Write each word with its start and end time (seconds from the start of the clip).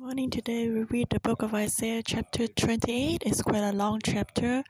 Morning 0.00 0.30
today 0.30 0.66
we 0.70 0.84
read 0.84 1.10
the 1.10 1.20
book 1.20 1.42
of 1.42 1.52
Isaiah 1.52 2.02
chapter 2.02 2.46
28. 2.46 3.22
It's 3.26 3.42
quite 3.42 3.60
a 3.60 3.72
long 3.72 4.00
chapter. 4.02 4.64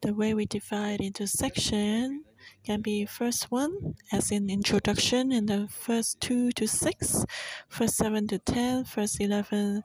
The 0.00 0.14
way 0.14 0.32
we 0.32 0.46
divide 0.46 1.02
into 1.02 1.26
section 1.26 2.24
can 2.64 2.80
be 2.80 3.04
first 3.04 3.50
one 3.50 3.96
as 4.10 4.30
in 4.30 4.48
introduction 4.48 5.32
and 5.32 5.46
the 5.46 5.68
first 5.68 6.22
2 6.22 6.52
to 6.52 6.66
six, 6.66 7.26
first 7.68 7.96
7 7.96 8.26
to 8.28 8.38
ten, 8.38 8.84
first 8.84 9.20
11 9.20 9.82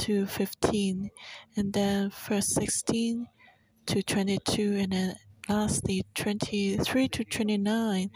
to 0.00 0.24
15, 0.24 1.10
and 1.54 1.72
then 1.74 2.08
first 2.08 2.54
16 2.54 3.26
to 3.84 4.02
22 4.02 4.76
and 4.80 4.92
then 4.92 5.14
lastly 5.46 6.06
23 6.14 7.08
to 7.08 7.24
29 7.24 8.10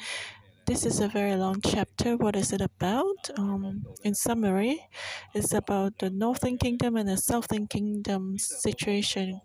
this 0.66 0.84
is 0.84 1.00
a 1.00 1.08
very 1.08 1.36
long 1.36 1.60
chapter. 1.60 2.16
What 2.16 2.34
is 2.34 2.52
it 2.52 2.60
about? 2.60 3.30
Um, 3.38 3.86
in 4.02 4.14
summary, 4.14 4.88
it's 5.32 5.54
about 5.54 5.98
the 5.98 6.10
Northern 6.10 6.58
Kingdom 6.58 6.96
and 6.96 7.08
the 7.08 7.16
Southern 7.16 7.66
Kingdom 7.68 8.38
situation, 8.38 9.40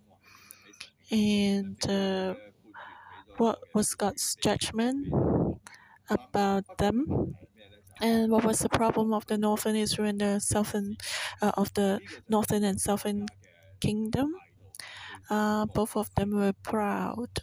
and 1.12 1.78
uh, 1.88 2.34
what 3.38 3.60
was 3.74 3.94
God's 3.94 4.36
judgment 4.36 5.14
about 6.10 6.66
them, 6.80 7.36
and 8.02 8.32
what 8.32 8.44
was 8.44 8.60
the 8.60 8.70
problem 8.70 9.14
of 9.14 9.28
the 9.28 9.38
Northern 9.38 9.76
Israel 9.76 10.10
and 10.10 10.22
the 10.22 10.40
Southern 10.40 10.98
uh, 11.42 11.52
of 11.56 11.72
the 11.76 12.00
Northern 12.30 12.64
and 12.64 12.82
Southern 12.82 13.28
Kingdom. 13.80 14.34
Uh, 15.30 15.66
both 15.68 15.96
of 15.96 16.14
them 16.16 16.32
were 16.36 16.54
proud 16.64 17.42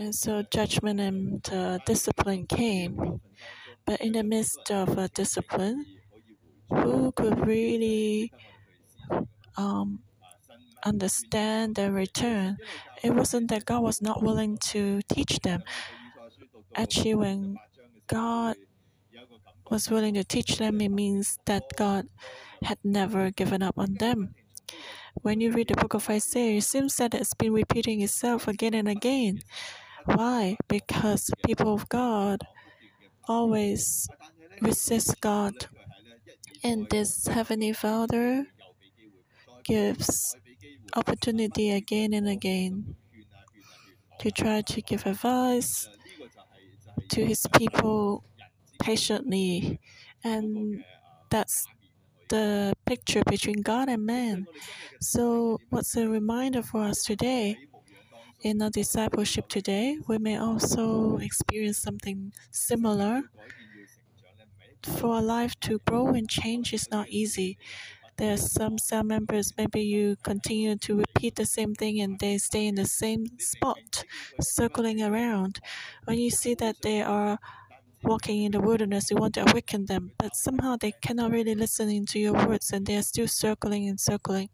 and 0.00 0.14
so 0.14 0.42
judgment 0.50 0.98
and 0.98 1.48
uh, 1.52 1.78
discipline 1.84 2.46
came. 2.46 3.20
But 3.86 4.00
in 4.00 4.12
the 4.12 4.22
midst 4.22 4.70
of 4.70 4.98
uh, 4.98 5.08
discipline, 5.14 5.84
who 6.70 7.12
could 7.12 7.46
really 7.46 8.32
um, 9.56 10.00
understand 10.84 11.74
the 11.76 11.92
return? 11.92 12.56
It 13.02 13.14
wasn't 13.14 13.50
that 13.50 13.64
God 13.64 13.82
was 13.82 14.00
not 14.00 14.22
willing 14.22 14.58
to 14.72 15.00
teach 15.12 15.40
them. 15.40 15.62
Actually, 16.74 17.14
when 17.14 17.56
God 18.06 18.56
was 19.70 19.90
willing 19.90 20.14
to 20.14 20.24
teach 20.24 20.58
them, 20.58 20.80
it 20.80 20.90
means 20.90 21.38
that 21.46 21.64
God 21.76 22.06
had 22.62 22.78
never 22.84 23.30
given 23.30 23.62
up 23.62 23.78
on 23.78 23.94
them. 23.94 24.34
When 25.22 25.40
you 25.40 25.50
read 25.52 25.68
the 25.68 25.74
book 25.74 25.94
of 25.94 26.08
Isaiah, 26.08 26.58
it 26.58 26.62
seems 26.62 26.96
that 26.96 27.14
it's 27.14 27.34
been 27.34 27.52
repeating 27.52 28.00
itself 28.00 28.46
again 28.48 28.74
and 28.74 28.88
again. 28.88 29.40
Why? 30.04 30.56
Because 30.68 31.30
people 31.44 31.74
of 31.74 31.88
God 31.88 32.40
always 33.28 34.08
resist 34.60 35.20
God. 35.20 35.54
And 36.62 36.88
this 36.90 37.26
Heavenly 37.26 37.72
Father 37.72 38.46
gives 39.64 40.36
opportunity 40.94 41.70
again 41.70 42.12
and 42.12 42.28
again 42.28 42.96
to 44.18 44.30
try 44.30 44.60
to 44.62 44.82
give 44.82 45.06
advice 45.06 45.88
to 47.10 47.24
his 47.24 47.46
people 47.56 48.24
patiently. 48.80 49.80
And 50.24 50.84
that's 51.30 51.66
the 52.28 52.74
picture 52.86 53.22
between 53.28 53.62
God 53.62 53.88
and 53.88 54.04
man. 54.04 54.46
So, 55.00 55.58
what's 55.70 55.96
a 55.96 56.08
reminder 56.08 56.62
for 56.62 56.82
us 56.82 57.02
today? 57.02 57.58
In 58.42 58.62
our 58.62 58.70
discipleship 58.70 59.48
today, 59.48 59.98
we 60.08 60.18
may 60.18 60.36
also 60.36 61.18
experience 61.18 61.78
something 61.78 62.32
similar. 62.50 63.22
For 64.82 65.16
a 65.18 65.22
life 65.22 65.58
to 65.60 65.78
grow 65.86 66.08
and 66.08 66.28
change 66.28 66.74
is 66.74 66.90
not 66.90 67.08
easy. 67.08 67.56
There 68.16 68.34
are 68.34 68.38
some 68.38 68.78
cell 68.78 69.04
members, 69.04 69.54
maybe 69.56 69.82
you 69.82 70.16
continue 70.22 70.76
to 70.76 70.96
repeat 70.98 71.36
the 71.36 71.46
same 71.46 71.74
thing 71.74 72.00
and 72.00 72.18
they 72.20 72.38
stay 72.38 72.66
in 72.66 72.74
the 72.76 72.86
same 72.86 73.38
spot, 73.38 74.04
circling 74.40 75.02
around. 75.02 75.60
When 76.04 76.18
you 76.18 76.30
see 76.30 76.54
that 76.56 76.82
they 76.82 77.02
are 77.02 77.38
walking 78.02 78.44
in 78.44 78.52
the 78.52 78.60
wilderness, 78.60 79.10
you 79.10 79.16
want 79.16 79.34
to 79.34 79.50
awaken 79.50 79.86
them, 79.86 80.12
but 80.18 80.36
somehow 80.36 80.76
they 80.76 80.92
cannot 80.92 81.32
really 81.32 81.54
listen 81.54 82.06
to 82.06 82.18
your 82.18 82.34
words 82.34 82.72
and 82.72 82.86
they 82.86 82.96
are 82.96 83.02
still 83.02 83.28
circling 83.28 83.88
and 83.88 84.00
circling. 84.00 84.50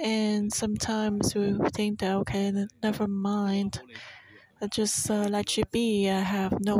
And 0.00 0.52
sometimes 0.52 1.34
we 1.34 1.56
think 1.74 2.00
that, 2.00 2.16
okay, 2.16 2.52
never 2.82 3.06
mind. 3.06 3.80
I 4.60 4.66
just 4.68 5.10
uh, 5.10 5.28
let 5.28 5.56
you 5.56 5.64
be. 5.72 6.08
I 6.10 6.20
have 6.20 6.54
no 6.60 6.78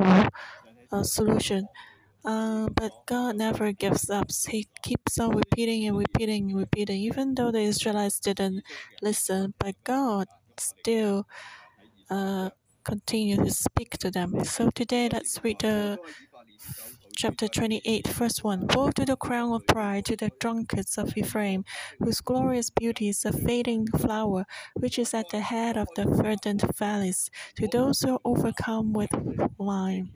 uh, 0.92 1.02
solution. 1.02 1.68
Uh, 2.24 2.68
but 2.74 2.92
God 3.06 3.36
never 3.36 3.72
gives 3.72 4.08
up. 4.08 4.30
He 4.48 4.68
keeps 4.82 5.18
on 5.18 5.36
repeating 5.36 5.86
and 5.86 5.98
repeating 5.98 6.50
and 6.50 6.58
repeating. 6.58 7.00
Even 7.02 7.34
though 7.34 7.50
the 7.50 7.60
Israelites 7.60 8.20
didn't 8.20 8.62
listen, 9.02 9.54
but 9.58 9.74
God 9.84 10.28
still 10.58 11.26
uh, 12.10 12.50
continued 12.84 13.44
to 13.44 13.50
speak 13.50 13.98
to 13.98 14.10
them. 14.10 14.44
So 14.44 14.70
today, 14.70 15.08
let's 15.12 15.42
read 15.42 15.60
the 15.60 15.98
chapter 17.16 17.48
28, 17.48 18.06
verse 18.08 18.42
1 18.42 18.66
Woe 18.74 18.90
to 18.90 19.04
the 19.04 19.16
crown 19.16 19.52
of 19.52 19.66
pride, 19.66 20.04
to 20.06 20.16
the 20.16 20.30
drunkards 20.40 20.98
of 20.98 21.16
Ephraim, 21.16 21.64
whose 21.98 22.20
glorious 22.20 22.70
beauty 22.70 23.08
is 23.08 23.24
a 23.24 23.32
fading 23.32 23.86
flower, 23.86 24.44
which 24.74 24.98
is 24.98 25.14
at 25.14 25.30
the 25.30 25.40
head 25.40 25.76
of 25.76 25.88
the 25.96 26.04
verdant 26.06 26.64
valleys, 26.76 27.30
to 27.56 27.66
those 27.68 28.00
who 28.00 28.14
are 28.14 28.20
overcome 28.24 28.92
with 28.92 29.10
wine. 29.58 30.12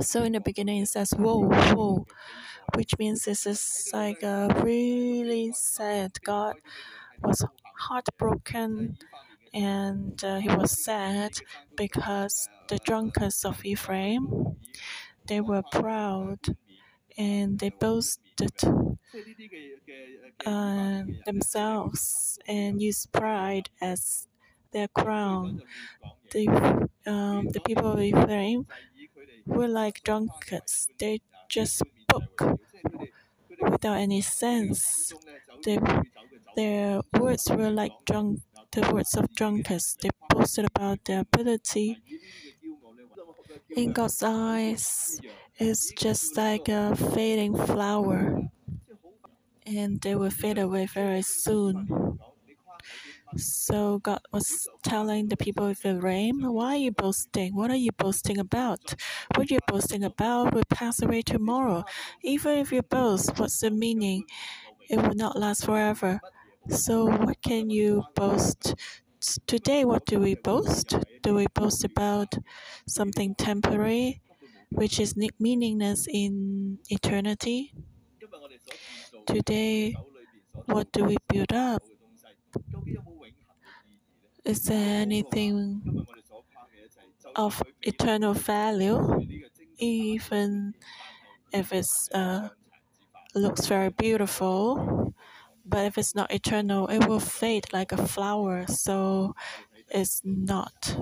So 0.00 0.22
in 0.22 0.32
the 0.32 0.40
beginning 0.40 0.82
it 0.82 0.88
says, 0.88 1.14
Woe, 1.16 1.48
woe, 1.74 2.06
which 2.74 2.98
means 2.98 3.24
this 3.24 3.46
is 3.46 3.90
like 3.92 4.22
a 4.22 4.48
really 4.62 5.52
sad. 5.52 6.12
God 6.24 6.56
was 7.22 7.44
heartbroken 7.76 8.98
and 9.54 10.22
uh, 10.22 10.38
he 10.38 10.48
was 10.48 10.82
sad 10.84 11.32
because 11.76 12.48
the 12.68 12.78
drunkards 12.78 13.44
of 13.44 13.64
Ephraim 13.64 14.56
they 15.26 15.40
were 15.40 15.62
proud 15.62 16.40
and 17.18 17.58
they 17.58 17.70
boasted 17.70 18.52
uh, 20.44 21.02
themselves 21.24 22.38
and 22.46 22.80
used 22.80 23.12
pride 23.12 23.70
as 23.80 24.28
their 24.72 24.88
crown. 24.88 25.62
The, 26.32 26.48
um, 27.06 27.48
the 27.50 27.60
people 27.60 27.92
of 27.92 28.00
Ephraim 28.00 28.66
were 29.46 29.68
like 29.68 30.02
drunkards. 30.04 30.88
They 30.98 31.20
just 31.48 31.78
spoke 31.78 32.58
without 33.60 33.98
any 33.98 34.20
sense. 34.20 35.12
They, 35.64 35.78
their 36.56 37.00
words 37.18 37.50
were 37.50 37.70
like 37.70 37.92
drunk, 38.06 38.40
the 38.72 38.90
words 38.92 39.14
of 39.16 39.34
drunkards. 39.34 39.96
They 40.00 40.10
boasted 40.30 40.66
about 40.66 41.04
their 41.04 41.20
ability 41.20 42.02
in 43.76 43.92
God's 43.92 44.22
eyes, 44.22 45.20
it's 45.58 45.92
just 45.92 46.36
like 46.36 46.68
a 46.68 46.96
fading 46.96 47.54
flower, 47.54 48.40
and 49.66 50.00
they 50.00 50.14
will 50.14 50.30
fade 50.30 50.58
away 50.58 50.86
very 50.86 51.22
soon. 51.22 52.18
So 53.36 53.98
God 53.98 54.20
was 54.32 54.68
telling 54.82 55.28
the 55.28 55.36
people 55.36 55.66
of 55.66 55.84
Ephraim, 55.84 56.40
Why 56.40 56.74
are 56.74 56.76
you 56.76 56.92
boasting? 56.92 57.54
What 57.54 57.70
are 57.70 57.76
you 57.76 57.92
boasting 57.92 58.38
about? 58.38 58.94
What 59.34 59.50
you're 59.50 59.60
boasting 59.66 60.04
about 60.04 60.54
will 60.54 60.62
pass 60.70 61.02
away 61.02 61.20
tomorrow. 61.22 61.84
Even 62.22 62.58
if 62.58 62.72
you 62.72 62.82
boast, 62.82 63.38
what's 63.38 63.60
the 63.60 63.70
meaning? 63.70 64.24
It 64.88 64.96
will 65.02 65.14
not 65.14 65.38
last 65.38 65.66
forever. 65.66 66.20
So, 66.68 67.04
what 67.06 67.42
can 67.42 67.68
you 67.68 68.04
boast 68.14 68.74
today, 69.46 69.84
what 69.84 70.04
do 70.06 70.18
we 70.20 70.34
boast? 70.34 70.94
Do 71.22 71.34
we 71.34 71.46
boast 71.54 71.84
about 71.84 72.34
something 72.86 73.34
temporary, 73.34 74.22
which 74.70 74.98
is 75.00 75.16
meaningless 75.38 76.06
in 76.08 76.78
eternity? 76.88 77.72
Today, 79.26 79.94
what 80.66 80.90
do 80.92 81.04
we 81.04 81.16
build 81.28 81.52
up? 81.52 81.82
Is 84.46 84.62
there 84.64 85.02
anything 85.02 86.06
of 87.34 87.62
eternal 87.82 88.34
value, 88.34 88.98
even 89.78 90.74
if 91.52 91.72
it 91.72 91.88
uh, 92.14 92.50
looks 93.34 93.66
very 93.66 93.90
beautiful? 93.90 95.14
But 95.66 95.86
if 95.86 95.98
it's 95.98 96.14
not 96.14 96.32
eternal, 96.32 96.88
it 96.88 97.06
will 97.08 97.20
fade 97.20 97.66
like 97.72 97.92
a 97.92 98.06
flower. 98.06 98.66
So 98.68 99.34
it's 99.88 100.22
not 100.24 100.96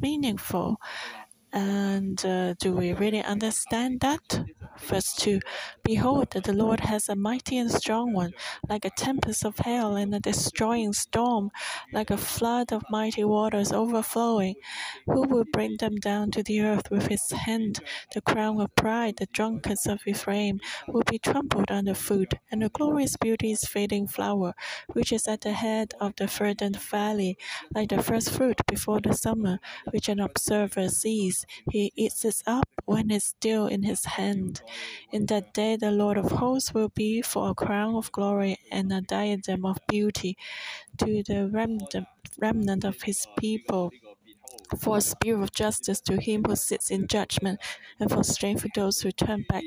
meaningful. 0.00 0.80
And 1.52 2.24
uh, 2.24 2.54
do 2.60 2.72
we 2.72 2.92
really 2.92 3.22
understand 3.22 4.00
that? 4.00 4.44
Verse 4.80 5.14
2 5.14 5.40
Behold, 5.82 6.30
that 6.32 6.44
the 6.44 6.52
Lord 6.52 6.80
has 6.80 7.08
a 7.08 7.16
mighty 7.16 7.58
and 7.58 7.70
strong 7.70 8.12
one, 8.12 8.32
like 8.68 8.84
a 8.84 8.90
tempest 8.90 9.44
of 9.44 9.58
hail 9.58 9.96
and 9.96 10.14
a 10.14 10.20
destroying 10.20 10.92
storm, 10.92 11.50
like 11.92 12.10
a 12.10 12.16
flood 12.16 12.72
of 12.72 12.82
mighty 12.90 13.24
waters 13.24 13.72
overflowing. 13.72 14.54
Who 15.06 15.22
will 15.22 15.44
bring 15.52 15.76
them 15.78 15.96
down 15.96 16.30
to 16.32 16.42
the 16.42 16.60
earth 16.62 16.90
with 16.90 17.06
his 17.08 17.30
hand? 17.30 17.80
The 18.12 18.20
crown 18.20 18.60
of 18.60 18.74
pride, 18.74 19.16
the 19.16 19.26
drunkards 19.26 19.86
of 19.86 20.00
Ephraim, 20.06 20.60
will 20.88 21.04
be 21.08 21.18
trampled 21.18 21.70
underfoot, 21.70 22.34
and 22.50 22.62
the 22.62 22.68
glorious 22.68 23.16
beauty's 23.16 23.66
fading 23.66 24.08
flower, 24.08 24.54
which 24.92 25.12
is 25.12 25.28
at 25.28 25.42
the 25.42 25.52
head 25.52 25.94
of 26.00 26.14
the 26.16 26.26
verdant 26.26 26.76
valley, 26.76 27.38
like 27.74 27.90
the 27.90 28.02
first 28.02 28.30
fruit 28.30 28.60
before 28.66 29.00
the 29.00 29.14
summer, 29.14 29.58
which 29.90 30.08
an 30.08 30.20
observer 30.20 30.88
sees. 30.88 31.44
He 31.70 31.92
eats 31.96 32.24
it 32.24 32.42
up 32.46 32.68
when 32.84 33.10
it's 33.10 33.26
still 33.26 33.66
in 33.66 33.82
his 33.82 34.04
hand. 34.04 34.62
In 35.12 35.26
that 35.26 35.52
day, 35.54 35.76
the 35.76 35.90
Lord 35.90 36.18
of 36.18 36.30
hosts 36.32 36.74
will 36.74 36.88
be 36.90 37.22
for 37.22 37.50
a 37.50 37.54
crown 37.54 37.94
of 37.96 38.12
glory 38.12 38.58
and 38.70 38.92
a 38.92 39.00
diadem 39.00 39.64
of 39.64 39.78
beauty 39.88 40.36
to 40.98 41.22
the 41.22 41.48
remnant 42.38 42.84
of 42.84 43.02
his 43.02 43.26
people. 43.38 43.92
For 44.78 44.98
a 44.98 45.00
spear 45.00 45.40
of 45.42 45.52
justice 45.52 46.00
to 46.02 46.20
him 46.20 46.44
who 46.44 46.56
sits 46.56 46.90
in 46.90 47.06
judgment, 47.08 47.60
and 48.00 48.10
for 48.10 48.22
strength 48.24 48.62
for 48.62 48.68
those 48.74 49.00
who 49.00 49.10
turn 49.12 49.44
back 49.48 49.64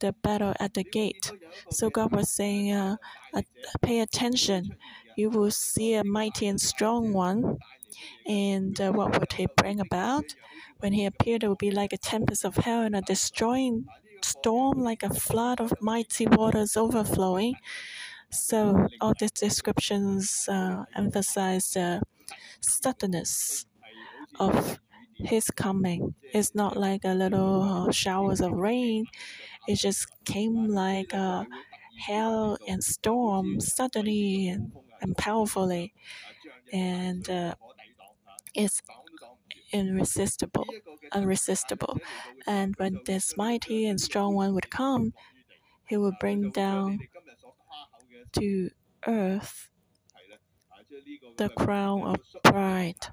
the 0.00 0.12
battle 0.12 0.54
at 0.60 0.74
the 0.74 0.84
gate. 0.84 1.32
So 1.70 1.90
God 1.90 2.12
was 2.12 2.30
saying, 2.30 2.72
uh, 2.72 2.96
uh, 3.34 3.42
pay 3.82 4.00
attention. 4.00 4.76
You 5.16 5.30
will 5.30 5.50
see 5.50 5.94
a 5.94 6.04
mighty 6.04 6.46
and 6.46 6.60
strong 6.60 7.12
one. 7.12 7.58
And 8.26 8.80
uh, 8.80 8.92
what 8.92 9.18
would 9.20 9.32
he 9.34 9.46
bring 9.56 9.80
about? 9.80 10.34
When 10.80 10.92
he 10.92 11.04
appeared, 11.06 11.44
it 11.44 11.48
would 11.48 11.58
be 11.58 11.70
like 11.70 11.92
a 11.92 11.98
tempest 11.98 12.44
of 12.44 12.56
hell 12.56 12.82
and 12.82 12.94
a 12.96 13.02
destroying 13.02 13.86
storm, 14.24 14.78
like 14.78 15.02
a 15.02 15.10
flood 15.14 15.60
of 15.60 15.72
mighty 15.80 16.26
waters 16.26 16.76
overflowing. 16.76 17.56
So 18.30 18.88
all 19.00 19.14
these 19.18 19.32
descriptions 19.32 20.48
uh, 20.48 20.84
emphasize 20.96 21.72
the 21.72 22.02
suddenness 22.60 23.66
of 24.38 24.80
his 25.16 25.50
coming. 25.50 26.14
It's 26.34 26.54
not 26.54 26.76
like 26.76 27.04
a 27.04 27.14
little 27.14 27.62
uh, 27.88 27.92
showers 27.92 28.40
of 28.40 28.52
rain. 28.52 29.06
It 29.68 29.76
just 29.76 30.06
came 30.24 30.68
like 30.68 31.12
a 31.14 31.46
hail 32.06 32.58
and 32.68 32.82
storm 32.84 33.60
suddenly 33.60 34.48
and, 34.48 34.72
and 35.02 35.16
powerfully, 35.16 35.94
and 36.72 37.28
uh, 37.30 37.54
it's 38.54 38.82
irresistible, 39.72 40.66
unresistible. 41.12 41.98
And 42.46 42.76
when 42.76 43.00
this 43.06 43.36
mighty 43.36 43.86
and 43.86 44.00
strong 44.00 44.34
one 44.34 44.54
would 44.54 44.70
come, 44.70 45.14
he 45.86 45.96
would 45.96 46.18
bring 46.20 46.50
down 46.50 47.00
to 48.32 48.70
earth 49.06 49.70
the 51.36 51.48
crown 51.48 52.02
of 52.02 52.20
pride, 52.42 53.08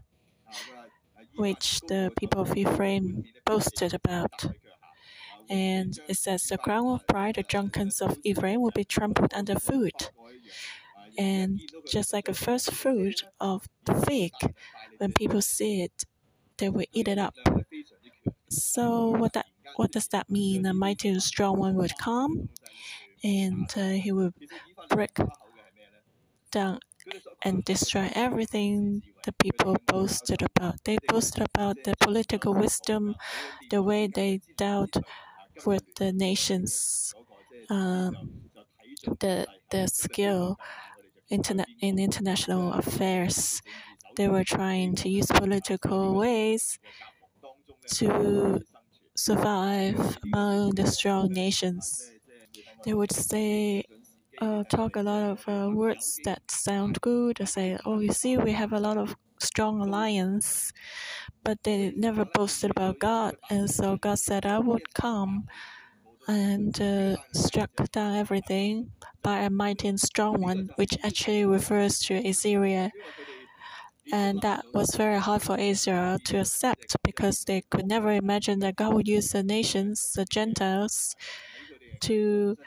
which 1.37 1.81
the 1.81 2.11
people 2.17 2.41
of 2.41 2.55
Ephraim 2.57 3.23
boasted 3.45 3.93
about. 3.93 4.47
And 5.49 5.97
it 6.07 6.17
says, 6.17 6.43
The 6.43 6.57
crown 6.57 6.87
of 6.87 7.07
pride, 7.07 7.35
the 7.35 7.43
drunkards 7.43 8.01
of 8.01 8.17
Ephraim, 8.23 8.61
will 8.61 8.71
be 8.71 8.83
trampled 8.83 9.33
underfoot. 9.33 10.11
And 11.17 11.61
just 11.87 12.13
like 12.13 12.27
a 12.27 12.33
first 12.33 12.71
fruit 12.71 13.23
of 13.39 13.67
the 13.85 13.93
fig, 13.93 14.33
when 14.97 15.13
people 15.13 15.41
see 15.41 15.81
it, 15.83 16.05
they 16.57 16.69
will 16.69 16.85
eat 16.93 17.07
it 17.07 17.17
up. 17.17 17.35
So 18.49 19.09
what 19.09 19.33
that 19.33 19.45
what 19.75 19.91
does 19.91 20.07
that 20.09 20.29
mean? 20.29 20.65
A 20.65 20.73
mighty 20.73 21.09
and 21.09 21.21
strong 21.21 21.59
one 21.59 21.75
would 21.75 21.97
come, 21.99 22.49
and 23.23 23.71
uh, 23.77 23.89
he 23.91 24.11
will 24.11 24.33
break 24.89 25.17
down 26.51 26.79
and 27.43 27.63
destroy 27.65 28.09
everything 28.15 29.03
the 29.25 29.33
people 29.33 29.75
boasted 29.87 30.41
about. 30.41 30.83
They 30.85 30.97
boasted 31.07 31.43
about 31.55 31.83
the 31.83 31.95
political 32.01 32.53
wisdom, 32.53 33.15
the 33.71 33.83
way 33.83 34.07
they 34.07 34.41
dealt 34.57 34.97
with 35.65 35.83
the 35.95 36.13
nations, 36.13 37.13
um, 37.69 38.49
the 39.21 39.47
the 39.71 39.87
skill 39.87 40.57
internet 41.29 41.69
in 41.81 41.99
international 41.99 42.73
affairs. 42.73 43.61
They 44.17 44.27
were 44.27 44.43
trying 44.43 44.95
to 44.97 45.09
use 45.09 45.27
political 45.27 46.15
ways 46.15 46.79
to 47.97 48.61
survive 49.15 50.17
among 50.23 50.75
the 50.75 50.87
strong 50.87 51.31
nations. 51.33 52.11
They 52.85 52.93
would 52.93 53.11
say, 53.13 53.83
uh, 54.41 54.63
talk 54.65 54.95
a 54.95 55.03
lot 55.03 55.23
of 55.31 55.39
uh, 55.47 55.71
words 55.73 56.19
that 56.25 56.41
sound 56.51 57.01
good. 57.01 57.37
They 57.37 57.45
say, 57.45 57.77
"Oh, 57.85 57.99
you 57.99 58.11
see, 58.13 58.37
we 58.37 58.53
have 58.53 58.73
a 58.73 58.79
lot 58.79 58.97
of 58.97 59.15
strong 59.39 59.81
alliance," 59.81 60.73
but 61.43 61.57
they 61.63 61.91
never 61.95 62.25
boasted 62.25 62.71
about 62.71 62.99
God. 62.99 63.35
And 63.49 63.69
so 63.69 63.97
God 63.97 64.19
said, 64.19 64.45
"I 64.45 64.59
would 64.59 64.93
come." 64.95 65.47
And 66.27 66.79
uh, 66.81 67.17
struck 67.33 67.71
down 67.91 68.15
everything 68.15 68.91
by 69.23 69.39
a 69.41 69.49
mighty 69.49 69.87
and 69.87 69.99
strong 69.99 70.41
one, 70.41 70.69
which 70.75 70.97
actually 71.03 71.45
refers 71.45 71.99
to 72.07 72.15
Assyria 72.15 72.91
and 74.11 74.41
that 74.41 74.65
was 74.73 74.95
very 74.95 75.19
hard 75.19 75.41
for 75.41 75.57
Israel 75.57 76.19
to 76.25 76.39
accept 76.39 76.95
because 77.03 77.43
they 77.43 77.61
could 77.69 77.87
never 77.87 78.11
imagine 78.11 78.59
that 78.59 78.75
God 78.75 78.93
would 78.93 79.07
use 79.07 79.31
the 79.31 79.43
nations, 79.43 80.13
the 80.13 80.25
Gentiles, 80.25 81.15
to 82.01 82.57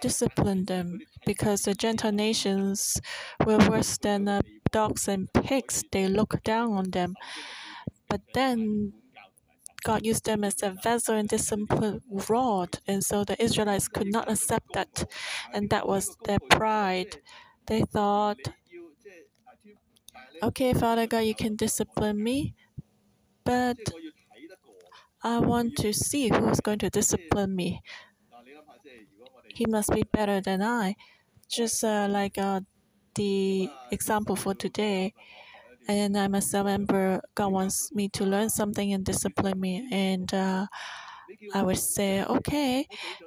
discipline 0.00 0.64
them 0.66 1.00
because 1.26 1.62
the 1.62 1.74
Gentile 1.74 2.12
nations 2.12 3.00
were 3.44 3.58
worse 3.58 3.98
than 3.98 4.28
uh, 4.28 4.40
dogs 4.70 5.08
and 5.08 5.32
pigs. 5.32 5.84
They 5.90 6.08
looked 6.08 6.44
down 6.44 6.72
on 6.72 6.90
them. 6.90 7.14
But 8.08 8.22
then 8.34 8.92
God 9.84 10.04
used 10.04 10.24
them 10.24 10.44
as 10.44 10.62
a 10.62 10.70
vessel 10.70 11.14
and 11.16 11.28
discipline 11.28 12.00
rod, 12.28 12.78
and 12.86 13.04
so 13.04 13.24
the 13.24 13.40
Israelites 13.42 13.88
could 13.88 14.08
not 14.08 14.30
accept 14.30 14.72
that, 14.74 15.04
and 15.52 15.70
that 15.70 15.86
was 15.86 16.16
their 16.24 16.40
pride. 16.50 17.18
They 17.66 17.82
thought, 17.82 18.38
okay, 20.42 20.72
Father 20.74 21.06
God, 21.06 21.20
you 21.20 21.34
can 21.34 21.56
discipline 21.56 22.22
me, 22.22 22.54
but 23.44 23.78
I 25.22 25.40
want 25.40 25.76
to 25.78 25.92
see 25.92 26.28
who 26.28 26.48
is 26.48 26.60
going 26.60 26.78
to 26.80 26.90
discipline 26.90 27.54
me. 27.54 27.82
He 29.54 29.66
must 29.66 29.92
be 29.92 30.02
better 30.12 30.40
than 30.40 30.62
I. 30.62 30.96
Just 31.48 31.82
uh, 31.82 32.06
like 32.10 32.38
uh, 32.38 32.60
the 33.14 33.70
example 33.90 34.36
for 34.36 34.54
today. 34.54 35.14
And 35.88 36.16
I'm 36.18 36.34
a 36.34 36.42
member. 36.64 37.20
God 37.34 37.52
wants 37.52 37.92
me 37.94 38.08
to 38.10 38.24
learn 38.24 38.50
something 38.50 38.92
and 38.92 39.04
discipline 39.04 39.58
me. 39.58 39.88
And 39.90 40.32
uh, 40.34 40.66
I 41.54 41.62
would 41.62 41.78
say, 41.78 42.24
okay, 42.24 42.86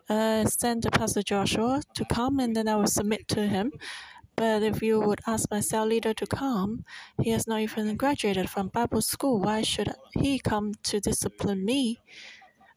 uh, 0.10 0.46
send 0.46 0.88
Pastor 0.92 1.24
Joshua 1.24 1.82
to 1.96 2.06
come, 2.06 2.40
and 2.40 2.56
then 2.56 2.68
I 2.68 2.76
will 2.76 2.88
submit 2.88 3.28
to 3.30 3.48
him. 3.48 3.72
But 4.36 4.64
if 4.64 4.82
you 4.82 5.00
would 5.00 5.22
ask 5.28 5.50
my 5.52 5.60
cell 5.62 5.86
leader 5.86 6.14
to 6.14 6.26
come, 6.28 6.84
he 7.22 7.30
has 7.32 7.48
not 7.48 7.62
even 7.62 7.96
graduated 7.98 8.50
from 8.50 8.70
Bible 8.70 9.02
school. 9.02 9.40
Why 9.42 9.62
should 9.62 9.94
he 10.14 10.40
come 10.40 10.74
to 10.84 11.00
discipline 11.00 11.64
me? 11.66 12.00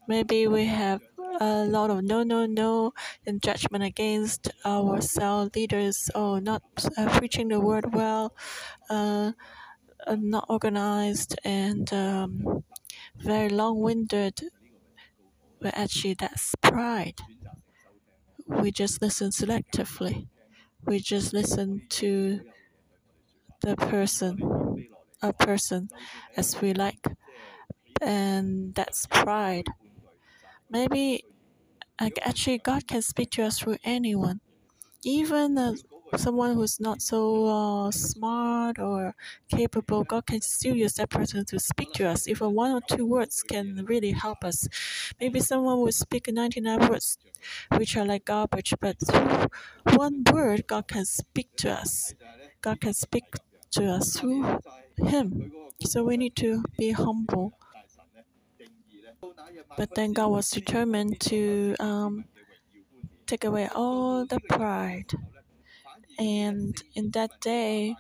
Maybe 0.09 0.47
we 0.47 0.67
have 0.67 1.01
a 1.41 1.65
lot 1.65 1.91
of 1.91 2.05
no, 2.05 2.23
no, 2.23 2.47
no 2.47 2.93
in 3.27 3.41
judgment 3.41 3.85
against 3.85 4.51
our 4.65 5.01
cell 5.01 5.51
leaders. 5.55 6.11
Oh, 6.15 6.39
not 6.39 6.63
uh, 6.99 7.19
preaching 7.19 7.49
the 7.49 7.61
word 7.61 7.95
well, 7.95 8.35
uh, 8.91 9.33
uh, 10.07 10.17
not 10.21 10.47
organized, 10.49 11.37
and 11.45 11.93
um, 11.93 12.65
very 13.17 13.49
long-winded. 13.51 14.43
But 15.61 15.77
actually, 15.77 16.15
that's 16.15 16.55
pride. 16.63 17.21
We 18.47 18.71
just 18.73 19.03
listen 19.03 19.31
selectively. 19.33 20.29
We 20.87 21.01
just 21.01 21.33
listen 21.33 21.87
to 21.91 22.41
the 23.63 23.77
person, 23.77 24.37
a 25.23 25.33
person, 25.33 25.89
as 26.37 26.61
we 26.61 26.73
like, 26.75 27.05
and 28.01 28.75
that's 28.75 29.07
pride. 29.07 29.67
Maybe 30.69 31.25
actually 32.01 32.59
God 32.59 32.87
can 32.89 33.03
speak 33.03 33.31
to 33.33 33.45
us 33.45 33.59
through 33.61 33.79
anyone, 33.85 34.41
even 35.05 35.59
uh, 35.59 35.75
someone 36.19 36.55
who's 36.55 36.81
not 36.81 37.03
so 37.03 37.47
uh, 37.47 37.91
smart 37.91 38.79
or 38.79 39.15
capable. 39.49 40.05
God 40.05 40.27
can 40.27 40.41
still 40.41 40.75
use 40.77 40.95
that 40.95 41.11
person 41.11 41.45
to 41.47 41.59
speak 41.59 41.93
to 41.95 42.09
us. 42.09 42.29
Even 42.29 42.55
one 42.55 42.73
or 42.73 42.81
two 42.81 43.07
words 43.07 43.43
can 43.43 43.85
really 43.87 44.13
help 44.13 44.45
us. 44.45 44.69
Maybe 45.21 45.41
someone 45.41 45.81
will 45.81 45.93
speak 45.93 46.29
99 46.33 46.89
words, 46.89 47.19
which 47.77 47.97
are 47.97 48.05
like 48.05 48.25
garbage, 48.25 48.75
but 48.81 48.97
through 49.07 49.49
one 49.97 50.25
word, 50.33 50.67
God 50.67 50.89
can 50.89 51.05
speak 51.05 51.49
to 51.57 51.73
us. 51.73 52.15
God 52.61 52.81
can 52.81 52.95
speak 52.95 53.25
to 53.73 53.87
us 53.91 54.17
through 54.19 54.61
Him. 54.99 55.53
So 55.83 56.05
we 56.05 56.17
need 56.17 56.37
to 56.37 56.65
be 56.79 56.93
humble 56.93 57.55
But 59.77 59.95
then 59.95 60.13
God 60.13 60.29
was 60.29 60.51
determined 60.51 61.21
to 61.23 61.75
um, 61.81 62.25
take 63.27 63.45
away 63.45 63.69
all 63.75 64.25
the 64.27 64.41
pride. 64.41 65.13
And 66.19 66.75
in 66.95 67.11
that 67.13 67.41
day, 67.41 67.97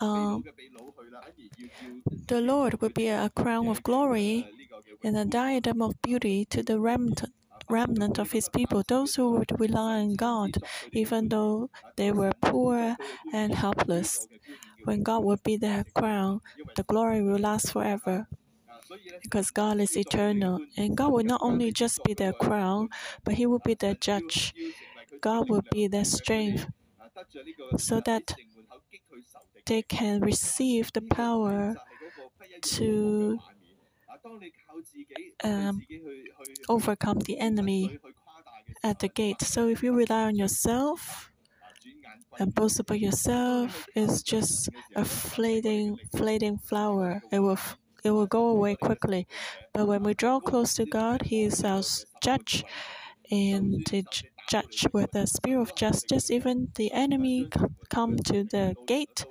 um, 0.00 0.44
the 2.28 2.40
Lord 2.40 2.80
will 2.80 2.90
be 2.90 3.08
a 3.08 3.30
crown 3.30 3.68
of 3.68 3.82
glory 3.82 4.46
and 5.04 5.16
a 5.16 5.24
diadem 5.24 5.82
of 5.82 6.00
beauty 6.02 6.44
to 6.46 6.62
the 6.62 6.80
remnant, 6.80 7.24
remnant 7.68 8.18
of 8.18 8.32
his 8.32 8.48
people, 8.48 8.82
those 8.88 9.14
who 9.16 9.32
would 9.32 9.60
rely 9.60 10.00
on 10.00 10.14
God, 10.14 10.56
even 10.92 11.28
though 11.28 11.70
they 11.96 12.12
were 12.12 12.32
poor 12.40 12.96
and 13.32 13.54
helpless. 13.54 14.26
When 14.84 15.02
God 15.02 15.24
will 15.24 15.38
be 15.44 15.56
their 15.56 15.84
crown, 15.94 16.40
the 16.76 16.82
glory 16.84 17.22
will 17.22 17.38
last 17.38 17.72
forever 17.72 18.26
because 19.22 19.50
God 19.50 19.80
is 19.80 19.96
eternal. 19.96 20.60
And 20.76 20.96
God 20.96 21.12
will 21.12 21.24
not 21.24 21.42
only 21.42 21.72
just 21.72 22.02
be 22.04 22.14
their 22.14 22.32
crown, 22.32 22.88
but 23.24 23.34
He 23.34 23.46
will 23.46 23.58
be 23.58 23.74
their 23.74 23.94
judge. 23.94 24.54
God 25.20 25.48
will 25.48 25.64
be 25.70 25.86
their 25.88 26.04
strength 26.04 26.66
so 27.76 28.00
that 28.00 28.34
they 29.66 29.82
can 29.82 30.20
receive 30.20 30.92
the 30.92 31.00
power 31.02 31.76
to 32.62 33.38
um, 35.44 35.82
overcome 36.68 37.18
the 37.20 37.38
enemy 37.38 37.98
at 38.82 38.98
the 39.00 39.08
gate. 39.08 39.42
So 39.42 39.68
if 39.68 39.82
you 39.82 39.94
rely 39.94 40.24
on 40.24 40.36
yourself 40.36 41.30
and 42.38 42.54
boast 42.54 42.80
about 42.80 43.00
yourself, 43.00 43.86
it's 43.94 44.22
just 44.22 44.68
a 44.94 45.04
fleeting, 45.04 45.98
fleeting 46.16 46.58
flower. 46.58 47.22
It 47.30 47.40
will, 47.40 47.58
it 48.04 48.10
will 48.10 48.26
go 48.26 48.48
away 48.48 48.76
quickly. 48.76 49.26
But 49.72 49.86
when 49.86 50.02
we 50.02 50.14
draw 50.14 50.40
close 50.40 50.74
to 50.74 50.86
God, 50.86 51.22
He 51.22 51.42
is 51.42 51.64
our 51.64 51.82
judge, 52.22 52.64
and 53.30 53.84
to 53.86 54.02
judge 54.48 54.86
with 54.92 55.12
the 55.12 55.26
spirit 55.26 55.60
of 55.62 55.74
justice. 55.74 56.30
Even 56.30 56.70
the 56.76 56.92
enemy 56.92 57.48
come 57.88 58.16
to 58.18 58.44
the 58.44 58.76
gate, 58.86 59.26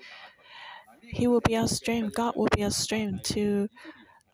He 1.01 1.27
will 1.27 1.41
be 1.41 1.55
our 1.57 1.67
strength. 1.67 2.15
God 2.15 2.35
will 2.35 2.49
be 2.55 2.63
our 2.63 2.71
strength 2.71 3.23
to 3.33 3.69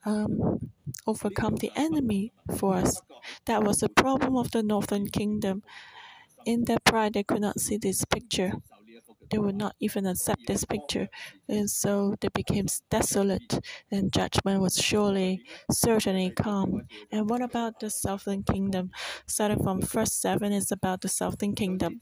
um, 0.06 0.72
overcome 1.08 1.56
the 1.58 1.72
enemy 1.76 2.32
for 2.58 2.76
us. 2.76 3.02
That 3.46 3.64
was 3.64 3.80
the 3.80 3.90
problem 3.90 4.36
of 4.38 4.52
the 4.52 4.64
northern 4.64 5.10
kingdom. 5.10 5.64
In 6.46 6.66
their 6.66 6.80
pride, 6.84 7.14
they 7.14 7.24
could 7.24 7.42
not 7.42 7.60
see 7.60 7.78
this 7.78 8.06
picture. 8.06 8.54
They 9.30 9.38
would 9.38 9.56
not 9.56 9.76
even 9.80 10.06
accept 10.06 10.48
this 10.48 10.66
picture. 10.66 11.10
And 11.48 11.70
so 11.70 12.16
they 12.22 12.30
became 12.30 12.66
desolate, 12.90 13.60
and 13.92 14.12
judgment 14.12 14.62
was 14.62 14.76
surely, 14.78 15.42
certainly 15.72 16.32
come. 16.32 16.88
And 17.12 17.30
what 17.30 17.42
about 17.42 17.80
the 17.80 17.90
southern 17.90 18.44
kingdom? 18.44 18.92
Starting 19.28 19.62
from 19.64 19.82
verse 19.82 20.14
7 20.14 20.52
is 20.52 20.72
about 20.72 21.02
the 21.02 21.10
southern 21.10 21.56
kingdom. 21.56 22.02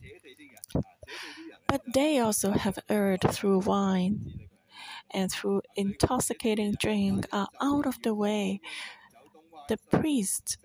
But 1.67 1.81
they 1.93 2.19
also 2.19 2.51
have 2.51 2.79
erred 2.89 3.21
through 3.31 3.59
wine 3.59 4.47
and 5.11 5.31
through 5.31 5.61
intoxicating 5.75 6.73
drink 6.79 7.27
are 7.33 7.49
out 7.61 7.85
of 7.87 8.01
the 8.03 8.13
way. 8.15 8.61
The 9.67 9.77
priest 9.91 10.57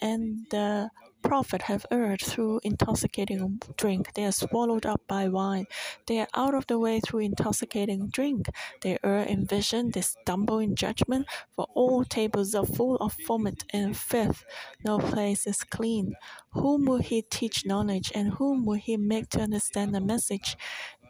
and 0.00 0.46
the 0.50 0.90
prophet 1.22 1.62
have 1.62 1.86
erred 1.90 2.20
through 2.20 2.60
intoxicating 2.62 3.60
drink. 3.76 4.12
They 4.14 4.24
are 4.24 4.32
swallowed 4.32 4.86
up 4.86 5.02
by 5.08 5.28
wine. 5.28 5.66
They 6.06 6.20
are 6.20 6.28
out 6.34 6.54
of 6.54 6.66
the 6.66 6.78
way 6.78 7.00
through 7.00 7.20
intoxicating 7.20 8.08
drink. 8.08 8.46
They 8.82 8.98
err 9.02 9.22
in 9.22 9.46
vision. 9.46 9.90
They 9.90 10.02
stumble 10.02 10.58
in 10.58 10.74
judgment. 10.76 11.26
For 11.56 11.66
all 11.74 12.04
tables 12.04 12.54
are 12.54 12.66
full 12.66 12.96
of 12.96 13.16
vomit 13.26 13.64
and 13.70 13.96
filth. 13.96 14.44
No 14.84 14.98
place 14.98 15.46
is 15.46 15.64
clean. 15.64 16.14
Whom 16.52 16.84
will 16.84 16.98
he 16.98 17.22
teach 17.22 17.64
knowledge, 17.64 18.12
and 18.14 18.34
whom 18.34 18.66
will 18.66 18.80
he 18.88 18.96
make 18.96 19.28
to 19.30 19.40
understand 19.40 19.94
the 19.94 20.00
message? 20.00 20.56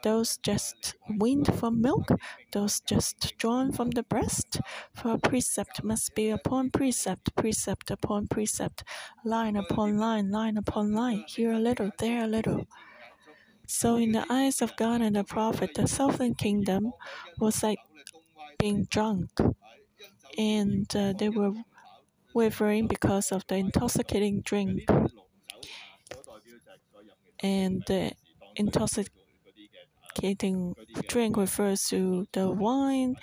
Those 0.02 0.38
just 0.38 0.94
weaned 1.18 1.54
from 1.58 1.80
milk, 1.80 2.08
those 2.52 2.80
just 2.80 3.34
drawn 3.38 3.72
from 3.72 3.90
the 3.90 4.02
breast. 4.02 4.60
For 4.94 5.18
precept 5.18 5.82
must 5.84 6.14
be 6.14 6.30
upon 6.30 6.70
precept, 6.70 7.34
precept 7.36 7.90
upon 7.90 8.28
precept, 8.28 8.84
line 9.24 9.56
upon 9.56 9.98
line, 9.98 10.30
line 10.30 10.56
upon 10.56 10.92
line, 10.92 11.24
here 11.28 11.52
a 11.52 11.58
little, 11.58 11.90
there 11.98 12.24
a 12.24 12.26
little. 12.26 12.66
So, 13.66 13.96
in 13.96 14.12
the 14.12 14.26
eyes 14.30 14.60
of 14.62 14.76
God 14.76 15.00
and 15.00 15.16
the 15.16 15.24
prophet, 15.24 15.70
the 15.74 15.88
southern 15.88 16.34
kingdom 16.34 16.92
was 17.38 17.62
like 17.62 17.78
being 18.58 18.84
drunk, 18.84 19.30
and 20.38 20.94
uh, 20.96 21.12
they 21.14 21.28
were 21.28 21.52
wavering 22.34 22.86
because 22.88 23.32
of 23.32 23.46
the 23.48 23.56
intoxicating 23.56 24.42
drink. 24.42 24.82
And 27.40 27.82
the 27.86 28.12
intoxicating 28.56 29.21
intoxicating 30.16 30.74
drink 31.08 31.36
refers 31.36 31.82
to 31.88 32.26
the 32.32 32.50
wine 32.50 33.16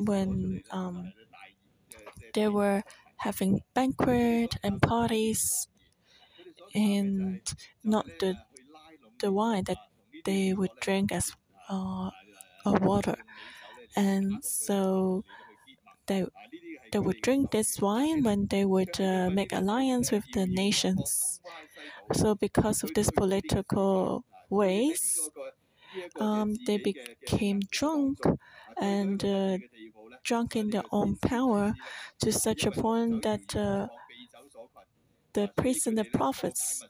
when 0.00 0.62
um, 0.70 1.12
they 2.34 2.48
were 2.48 2.82
having 3.18 3.60
banquet 3.74 4.56
and 4.62 4.82
parties 4.82 5.68
and 6.74 7.40
not 7.84 8.06
the 8.20 8.36
the 9.20 9.32
wine 9.32 9.64
that 9.64 9.78
they 10.24 10.52
would 10.54 10.70
drink 10.80 11.12
as 11.12 11.32
uh, 11.68 12.10
water. 12.66 13.16
And 13.96 14.44
so 14.44 15.24
they 16.06 16.26
they 16.92 16.98
would 17.00 17.22
drink 17.22 17.50
this 17.52 17.80
wine 17.80 18.22
when 18.24 18.46
they 18.48 18.64
would 18.64 19.00
uh, 19.00 19.30
make 19.30 19.52
alliance 19.52 20.12
with 20.12 20.24
the 20.34 20.46
nations. 20.46 21.40
So 22.12 22.34
because 22.34 22.82
of 22.84 22.94
this 22.94 23.10
political 23.10 24.24
ways 24.50 25.30
um, 26.20 26.54
they 26.66 26.78
became 26.78 27.60
drunk 27.70 28.18
and 28.80 29.24
uh, 29.24 29.58
drunk 30.24 30.56
in 30.56 30.70
their 30.70 30.84
own 30.92 31.16
power 31.16 31.74
to 32.20 32.32
such 32.32 32.64
a 32.66 32.70
point 32.72 33.22
that 33.22 33.54
uh, 33.56 33.88
the 35.34 35.48
priests 35.56 35.86
and 35.86 35.98
the 35.98 36.04
prophets 36.04 36.84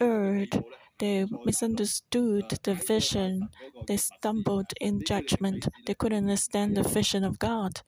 erred. 0.00 0.64
They 0.98 1.26
misunderstood 1.44 2.58
the 2.64 2.74
vision. 2.74 3.48
They 3.86 3.96
stumbled 3.98 4.72
in 4.80 5.02
judgment. 5.04 5.68
They 5.86 5.94
couldn't 5.94 6.24
understand 6.24 6.76
the 6.76 6.82
vision 6.82 7.22
of 7.24 7.38
God. 7.38 7.82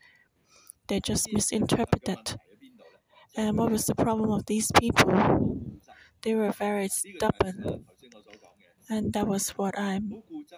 They 0.88 1.00
just 1.00 1.32
misinterpreted. 1.32 2.36
And 3.36 3.58
what 3.58 3.72
was 3.72 3.86
the 3.86 3.94
problem 3.96 4.30
of 4.30 4.46
these 4.46 4.70
people? 4.78 5.70
They 6.22 6.34
were 6.34 6.52
very 6.52 6.88
stubborn. 6.88 7.86
And 8.90 9.14
that 9.14 9.26
was 9.26 9.50
what 9.56 9.78
I 9.78 10.00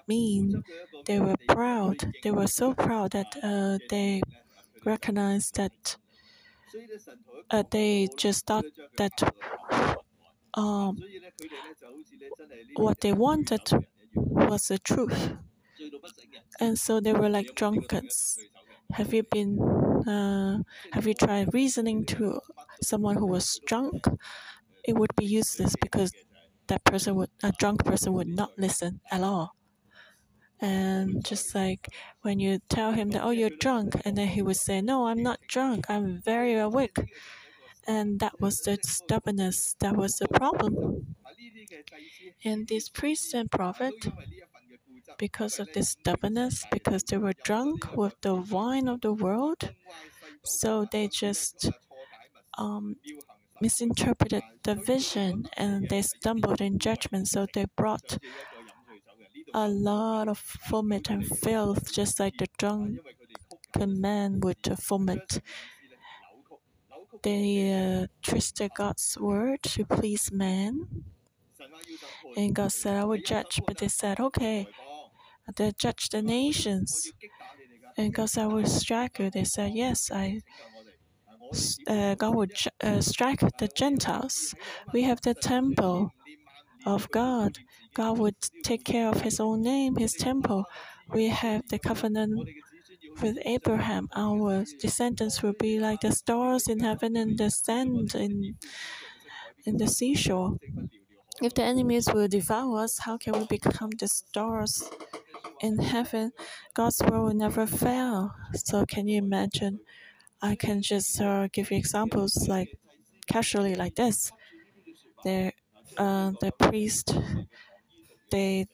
mean. 0.08 0.64
They 1.04 1.20
were 1.20 1.36
proud. 1.46 2.14
They 2.22 2.32
were 2.32 2.48
so 2.48 2.74
proud 2.74 3.12
that 3.12 3.36
uh, 3.44 3.78
they 3.88 4.22
recognized 4.84 5.54
that 5.56 5.96
uh, 7.50 7.62
they 7.70 8.08
just 8.16 8.46
thought 8.46 8.64
that 8.96 9.12
um, 10.54 10.96
what 12.76 13.00
they 13.00 13.12
wanted 13.12 13.62
was 14.14 14.68
the 14.68 14.78
truth. 14.78 15.36
And 16.60 16.78
so 16.78 17.00
they 17.00 17.12
were 17.12 17.28
like 17.28 17.54
drunkards. 17.54 18.38
Have 18.92 19.12
you 19.14 19.22
been, 19.24 19.58
uh, 20.06 20.58
have 20.92 21.06
you 21.06 21.14
tried 21.14 21.52
reasoning 21.54 22.04
to 22.06 22.40
someone 22.82 23.16
who 23.16 23.26
was 23.26 23.60
drunk? 23.66 24.06
It 24.84 24.94
would 24.94 25.14
be 25.16 25.26
useless 25.26 25.76
because 25.80 26.12
that 26.72 26.84
person 26.84 27.14
would 27.16 27.30
a 27.42 27.52
drunk 27.52 27.84
person 27.84 28.14
would 28.14 28.28
not 28.40 28.50
listen 28.58 29.00
at 29.10 29.22
all. 29.22 29.54
And 30.60 31.24
just 31.24 31.54
like 31.54 31.88
when 32.22 32.38
you 32.40 32.60
tell 32.68 32.92
him 32.92 33.10
that 33.10 33.22
oh 33.24 33.30
you're 33.30 33.50
drunk, 33.66 33.88
and 34.04 34.16
then 34.16 34.28
he 34.28 34.40
would 34.42 34.56
say 34.56 34.80
no 34.80 35.06
I'm 35.08 35.22
not 35.22 35.40
drunk 35.48 35.90
I'm 35.90 36.22
very 36.22 36.54
awake, 36.58 36.98
and 37.86 38.20
that 38.20 38.40
was 38.40 38.56
the 38.60 38.78
stubbornness 38.82 39.76
that 39.80 39.96
was 39.96 40.14
the 40.16 40.28
problem. 40.28 41.16
And 42.44 42.68
this 42.68 42.88
priest 42.88 43.34
and 43.34 43.50
prophet, 43.50 43.94
because 45.18 45.58
of 45.58 45.68
this 45.72 45.90
stubbornness, 45.90 46.64
because 46.70 47.02
they 47.04 47.16
were 47.18 47.34
drunk 47.44 47.96
with 47.96 48.20
the 48.20 48.34
wine 48.34 48.88
of 48.88 49.00
the 49.00 49.12
world, 49.12 49.70
so 50.44 50.86
they 50.90 51.08
just 51.08 51.70
um, 52.58 52.96
misinterpreted 53.62 54.42
the 54.64 54.75
vision 54.75 55.47
and 55.57 55.88
they 55.88 56.02
stumbled 56.02 56.61
in 56.61 56.78
judgment. 56.78 57.28
So 57.28 57.47
they 57.54 57.66
brought 57.76 58.19
a 59.54 59.69
lot 59.69 60.26
of 60.28 60.40
vomit 60.69 61.09
and 61.11 61.25
filth, 61.26 61.92
just 61.92 62.19
like 62.21 62.37
the 62.38 62.49
drunken 62.59 64.00
man 64.00 64.40
would 64.40 64.66
vomit. 64.88 65.40
They 67.23 67.49
uh, 67.73 68.07
twisted 68.23 68.73
God's 68.76 69.16
word 69.21 69.62
to 69.75 69.85
please 69.85 70.33
man. 70.33 71.04
And 72.37 72.54
God 72.54 72.73
said, 72.73 72.97
I 72.97 73.04
will 73.04 73.23
judge. 73.25 73.61
But 73.66 73.78
they 73.78 73.88
said, 73.88 74.19
okay, 74.19 74.66
they 75.57 75.73
judge 75.78 76.09
the 76.09 76.23
nations. 76.23 77.12
And 77.97 78.12
God 78.14 78.31
said, 78.31 78.45
I 78.45 78.47
will 78.47 78.66
strike 78.66 79.19
you. 79.19 79.31
They 79.31 79.45
said, 79.45 79.73
Yes, 79.75 80.11
I. 80.11 80.40
Uh, 81.87 82.14
God 82.14 82.35
would 82.35 82.52
uh, 82.82 83.00
strike 83.00 83.40
the 83.59 83.68
Gentiles. 83.68 84.54
We 84.92 85.02
have 85.02 85.21
the 85.21 85.35
temple 85.35 86.12
of 86.87 87.11
God. 87.11 87.59
God 87.94 88.18
would 88.18 88.37
take 88.62 88.85
care 88.85 89.09
of 89.09 89.21
His 89.21 89.40
own 89.40 89.62
name, 89.62 89.97
His 89.97 90.14
temple. 90.14 90.64
We 91.12 91.28
have 91.28 91.68
the 91.68 91.78
covenant 91.78 92.49
with 93.21 93.38
Abraham. 93.44 94.09
Our 94.14 94.64
descendants 94.80 95.42
will 95.42 95.54
be 95.59 95.78
like 95.78 96.00
the 96.00 96.12
stars 96.12 96.68
in 96.68 96.80
heaven 96.80 97.16
and 97.16 97.38
the 97.38 97.50
sand 97.50 98.14
in, 98.14 98.56
in 99.66 99.76
the 99.76 99.88
seashore. 99.88 100.59
If 101.42 101.54
the 101.54 101.64
enemies 101.64 102.09
will 102.12 102.28
devour 102.28 102.80
us, 102.85 102.99
how 102.99 103.18
can 103.18 103.35
we 103.35 103.47
become 103.47 103.90
the 103.90 104.09
stars 104.09 104.88
in 105.61 105.78
heaven? 105.78 106.32
God's 106.75 107.00
word 107.02 107.23
will 107.23 107.35
never 107.35 107.66
fail. 107.66 108.35
So, 108.54 108.87
can 108.87 109.09
you 109.09 109.18
imagine? 109.18 109.80
I 110.42 110.56
can 110.56 110.82
just 110.82 111.20
uh, 111.20 111.49
give 111.52 111.70
you 111.70 111.76
examples 111.78 112.49
like 112.49 112.76
casually 113.26 113.76
like 113.76 113.94
this. 113.94 114.32
The, 115.25 115.52
uh, 115.96 116.32
the 116.40 116.52
priest, 116.58 117.16
they 118.30 118.66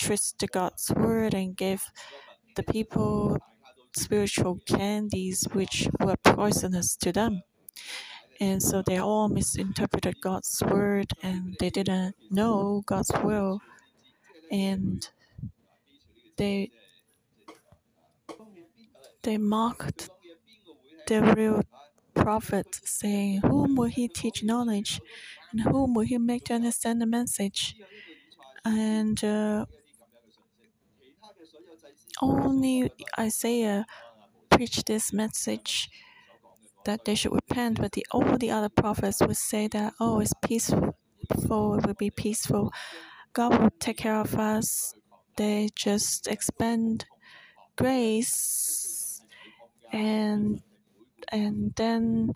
twist 0.00 0.44
God's 0.52 0.92
word 0.94 1.34
and 1.34 1.56
give 1.56 1.84
the 2.54 2.62
people 2.62 3.38
spiritual 3.96 4.60
candies 4.66 5.46
which 5.52 5.88
were 6.00 6.16
poisonous 6.22 6.96
to 6.96 7.12
them. 7.12 7.42
And 8.40 8.62
so 8.62 8.82
they 8.82 8.98
all 8.98 9.28
misinterpreted 9.28 10.20
God's 10.20 10.62
word 10.68 11.12
and 11.22 11.56
they 11.60 11.70
didn't 11.70 12.14
know 12.30 12.82
God's 12.86 13.10
will. 13.22 13.60
And 14.50 15.08
they 16.36 16.70
they 19.22 19.38
mocked 19.38 20.10
the 21.06 21.22
real 21.36 21.62
prophet, 22.14 22.66
saying, 22.84 23.40
Whom 23.42 23.76
will 23.76 23.88
he 23.88 24.08
teach 24.08 24.42
knowledge? 24.42 25.00
And 25.50 25.60
whom 25.62 25.94
will 25.94 26.04
he 26.04 26.18
make 26.18 26.44
to 26.44 26.54
understand 26.54 27.00
the 27.00 27.06
message? 27.06 27.76
And 28.64 29.22
uh, 29.24 29.66
only 32.20 32.90
Isaiah 33.18 33.84
preached 34.50 34.86
this 34.86 35.12
message 35.12 35.90
that 36.84 37.04
they 37.04 37.14
should 37.14 37.32
repent, 37.32 37.80
but 37.80 37.92
the 37.92 38.06
all 38.10 38.36
the 38.38 38.50
other 38.50 38.68
prophets 38.68 39.20
would 39.20 39.36
say 39.36 39.68
that, 39.68 39.94
oh, 40.00 40.20
it's 40.20 40.34
peaceful, 40.42 40.94
it 41.30 41.86
will 41.86 41.94
be 41.94 42.10
peaceful. 42.10 42.72
God 43.32 43.60
will 43.60 43.70
take 43.78 43.98
care 43.98 44.16
of 44.16 44.34
us. 44.34 44.94
They 45.36 45.70
just 45.74 46.28
expand 46.28 47.06
grace, 47.76 49.22
and 49.92 50.62
and 51.30 51.74
then 51.76 52.32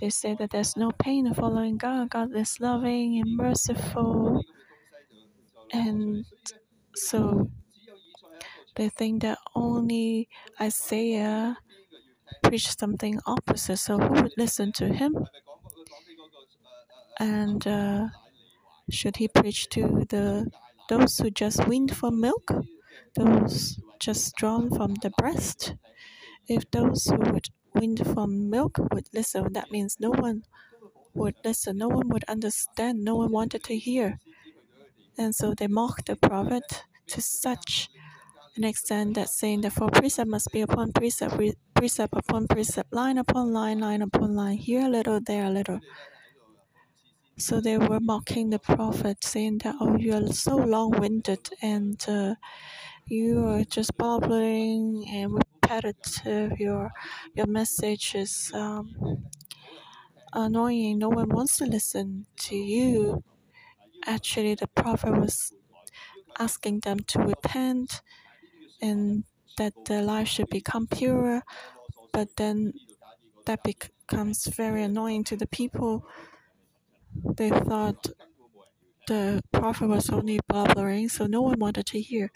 they 0.00 0.10
say 0.10 0.34
that 0.34 0.50
there's 0.50 0.76
no 0.76 0.90
pain 0.92 1.26
in 1.26 1.34
following 1.34 1.76
God. 1.76 2.10
God 2.10 2.34
is 2.34 2.60
loving 2.60 3.18
and 3.20 3.36
merciful, 3.36 4.42
and 5.72 6.24
so 6.94 7.50
they 8.76 8.88
think 8.88 9.22
that 9.22 9.38
only 9.54 10.28
Isaiah 10.60 11.58
preached 12.42 12.78
something 12.78 13.20
opposite. 13.26 13.78
So 13.78 13.98
who 13.98 14.22
would 14.22 14.32
listen 14.36 14.72
to 14.74 14.88
him? 14.92 15.16
And 17.18 17.66
uh, 17.66 18.08
should 18.90 19.16
he 19.16 19.28
preach 19.28 19.68
to 19.70 20.06
the 20.08 20.50
those 20.88 21.18
who 21.18 21.30
just 21.30 21.66
weaned 21.68 21.96
from 21.96 22.20
milk, 22.20 22.50
those 23.16 23.80
just 24.00 24.36
drawn 24.36 24.70
from 24.70 24.94
the 24.96 25.10
breast? 25.18 25.74
If 26.48 26.70
those 26.70 27.06
who 27.06 27.18
would 27.32 27.48
weaned 27.74 28.04
from 28.14 28.50
milk 28.50 28.78
would 28.92 29.08
listen, 29.12 29.52
that 29.52 29.70
means 29.70 29.96
no 30.00 30.10
one 30.10 30.42
would 31.14 31.36
listen, 31.44 31.78
no 31.78 31.88
one 31.88 32.08
would 32.08 32.24
understand, 32.24 33.04
no 33.04 33.16
one 33.16 33.32
wanted 33.32 33.64
to 33.64 33.76
hear. 33.76 34.18
And 35.18 35.34
so 35.34 35.54
they 35.54 35.66
mocked 35.66 36.06
the 36.06 36.16
prophet 36.16 36.84
to 37.08 37.20
such 37.20 37.88
an 38.56 38.64
extent 38.64 39.14
that 39.14 39.28
saying 39.28 39.62
that 39.62 39.72
for 39.72 39.90
precept 39.90 40.28
must 40.30 40.50
be 40.52 40.60
upon 40.60 40.92
precept, 40.92 41.34
precept 41.74 42.14
upon 42.16 42.46
precept, 42.46 42.92
line 42.92 43.18
upon 43.18 43.52
line, 43.52 43.80
line 43.80 44.02
upon 44.02 44.34
line, 44.34 44.56
here 44.56 44.86
a 44.86 44.88
little, 44.88 45.20
there 45.20 45.44
a 45.46 45.50
little. 45.50 45.80
So 47.38 47.60
they 47.60 47.78
were 47.78 48.00
mocking 48.00 48.50
the 48.50 48.58
prophet, 48.58 49.24
saying 49.24 49.58
that, 49.58 49.76
oh, 49.80 49.96
you 49.96 50.12
are 50.14 50.26
so 50.28 50.56
long 50.56 50.90
winded 50.90 51.48
and 51.62 52.02
uh, 52.08 52.34
you 53.06 53.46
are 53.46 53.64
just 53.64 53.96
babbling 53.96 55.06
and 55.08 55.42
repetitive. 55.70 56.58
Your, 56.58 56.90
your 57.34 57.46
message 57.46 58.14
is 58.14 58.50
um, 58.54 59.24
annoying. 60.32 60.98
No 60.98 61.08
one 61.08 61.28
wants 61.28 61.58
to 61.58 61.64
listen 61.64 62.26
to 62.38 62.56
you. 62.56 63.22
Actually, 64.06 64.54
the 64.54 64.66
prophet 64.66 65.12
was 65.12 65.52
asking 66.38 66.80
them 66.80 67.00
to 67.00 67.18
repent 67.20 68.02
and 68.80 69.24
that 69.58 69.74
their 69.86 70.02
life 70.02 70.28
should 70.28 70.48
become 70.48 70.86
pure. 70.86 71.42
But 72.12 72.36
then 72.36 72.72
that 73.46 73.62
becomes 73.62 74.46
very 74.46 74.82
annoying 74.82 75.24
to 75.24 75.36
the 75.36 75.46
people 75.46 76.06
they 77.36 77.50
thought 77.50 78.08
the 79.08 79.42
prophet 79.50 79.88
was 79.88 80.08
only 80.10 80.38
blabbering, 80.48 81.10
so 81.10 81.26
no 81.26 81.42
one 81.42 81.58
wanted 81.58 81.86
to 81.86 82.00
hear. 82.00 82.30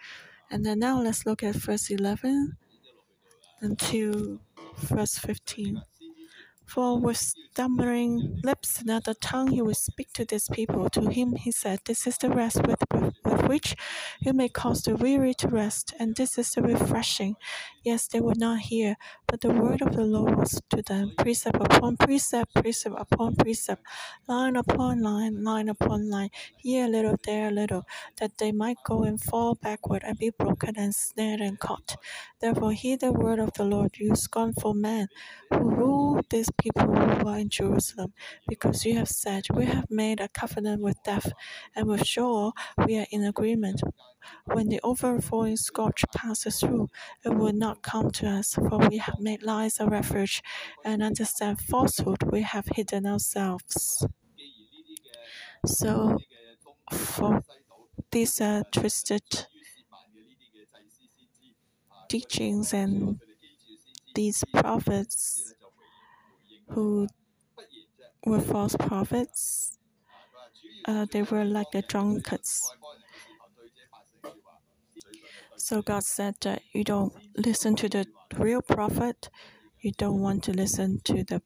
And 0.50 0.66
then 0.66 0.80
now 0.80 1.00
let's 1.00 1.24
look 1.24 1.44
at 1.44 1.54
verse 1.54 1.90
11 1.90 2.56
until 3.60 4.40
verse 4.78 5.18
15. 5.18 5.82
For 6.66 6.98
with 6.98 7.18
stammering 7.18 8.40
lips 8.42 8.80
and 8.80 8.90
other 8.90 9.14
tongue 9.14 9.52
he 9.52 9.62
will 9.62 9.74
speak 9.74 10.12
to 10.14 10.24
these 10.24 10.48
people. 10.48 10.88
To 10.90 11.08
him 11.10 11.34
he 11.36 11.52
said, 11.52 11.80
This 11.84 12.06
is 12.06 12.18
the 12.18 12.30
rest 12.30 12.66
with, 12.66 12.82
with, 12.92 13.14
which 13.48 13.76
you 14.20 14.32
may 14.32 14.48
cause 14.48 14.82
the 14.82 14.96
weary 14.96 15.34
to 15.34 15.48
rest, 15.48 15.94
and 16.00 16.16
this 16.16 16.38
is 16.38 16.50
the 16.52 16.62
refreshing. 16.62 17.36
Yes, 17.84 18.08
they 18.08 18.20
would 18.20 18.38
not 18.38 18.60
hear, 18.60 18.96
but 19.28 19.40
the 19.42 19.50
word 19.52 19.82
of 19.82 19.94
the 19.94 20.04
Lord 20.04 20.36
was 20.36 20.60
to 20.70 20.82
them 20.82 21.12
precept 21.18 21.56
upon 21.60 21.96
precept, 21.96 22.54
precept 22.54 22.96
upon 22.98 23.36
precept, 23.36 23.82
line 24.26 24.56
upon 24.56 25.02
line, 25.02 25.44
line 25.44 25.68
upon 25.68 26.10
line, 26.10 26.30
here 26.56 26.86
a 26.86 26.88
little, 26.88 27.16
there 27.24 27.48
a 27.48 27.52
little, 27.52 27.84
that 28.20 28.38
they 28.38 28.52
might 28.52 28.78
go 28.84 29.04
and 29.04 29.20
fall 29.22 29.54
backward 29.54 30.02
and 30.04 30.18
be 30.18 30.30
broken 30.30 30.74
and 30.76 30.94
snared 30.94 31.40
and 31.40 31.58
caught. 31.60 31.96
Therefore, 32.40 32.72
hear 32.72 32.96
the 32.96 33.12
word 33.12 33.38
of 33.38 33.52
the 33.54 33.64
Lord, 33.64 33.92
you 33.98 34.16
scornful 34.16 34.74
man, 34.74 35.08
who 35.50 35.70
rule 35.70 36.20
this 36.30 36.48
people 36.58 36.86
who 36.86 37.28
are 37.28 37.38
in 37.38 37.48
Jerusalem, 37.48 38.12
because 38.48 38.84
you 38.84 38.96
have 38.98 39.08
said, 39.08 39.46
We 39.54 39.66
have 39.66 39.90
made 39.90 40.20
a 40.20 40.28
covenant 40.28 40.82
with 40.82 41.02
death, 41.04 41.32
and 41.74 41.86
with 41.88 42.06
Sheol 42.06 42.52
we 42.86 42.98
are 42.98 43.06
in 43.10 43.24
agreement. 43.24 43.82
When 44.46 44.68
the 44.70 44.80
overflowing 44.82 45.56
scourge 45.58 46.04
passes 46.16 46.60
through, 46.60 46.88
it 47.24 47.30
will 47.30 47.52
not 47.52 47.82
come 47.82 48.10
to 48.12 48.28
us, 48.28 48.54
for 48.54 48.78
we 48.88 48.98
have 48.98 49.20
made 49.20 49.42
lies 49.42 49.80
a 49.80 49.86
refuge, 49.86 50.42
and 50.84 51.02
understand 51.02 51.60
falsehood 51.60 52.22
we 52.32 52.42
have 52.42 52.66
hidden 52.74 53.06
ourselves. 53.06 54.06
So, 55.66 56.18
for 56.92 57.42
these 58.12 58.40
uh, 58.40 58.62
twisted 58.72 59.22
teachings 62.08 62.72
and 62.72 63.20
these 64.14 64.44
prophets 64.54 65.54
who 66.68 67.08
were 68.26 68.40
false 68.40 68.76
prophets. 68.76 69.78
Uh, 70.86 71.06
they 71.10 71.22
were 71.22 71.44
like 71.44 71.70
the 71.72 71.82
drunkards. 71.82 72.70
So 75.56 75.82
God 75.82 76.04
said 76.04 76.34
that 76.42 76.62
you 76.72 76.84
don't 76.84 77.12
listen 77.36 77.74
to 77.76 77.88
the 77.88 78.06
real 78.36 78.62
prophet. 78.62 79.30
You 79.80 79.92
don't 79.92 80.20
want 80.20 80.42
to 80.44 80.52
listen 80.52 81.00
to 81.04 81.24
the 81.24 81.42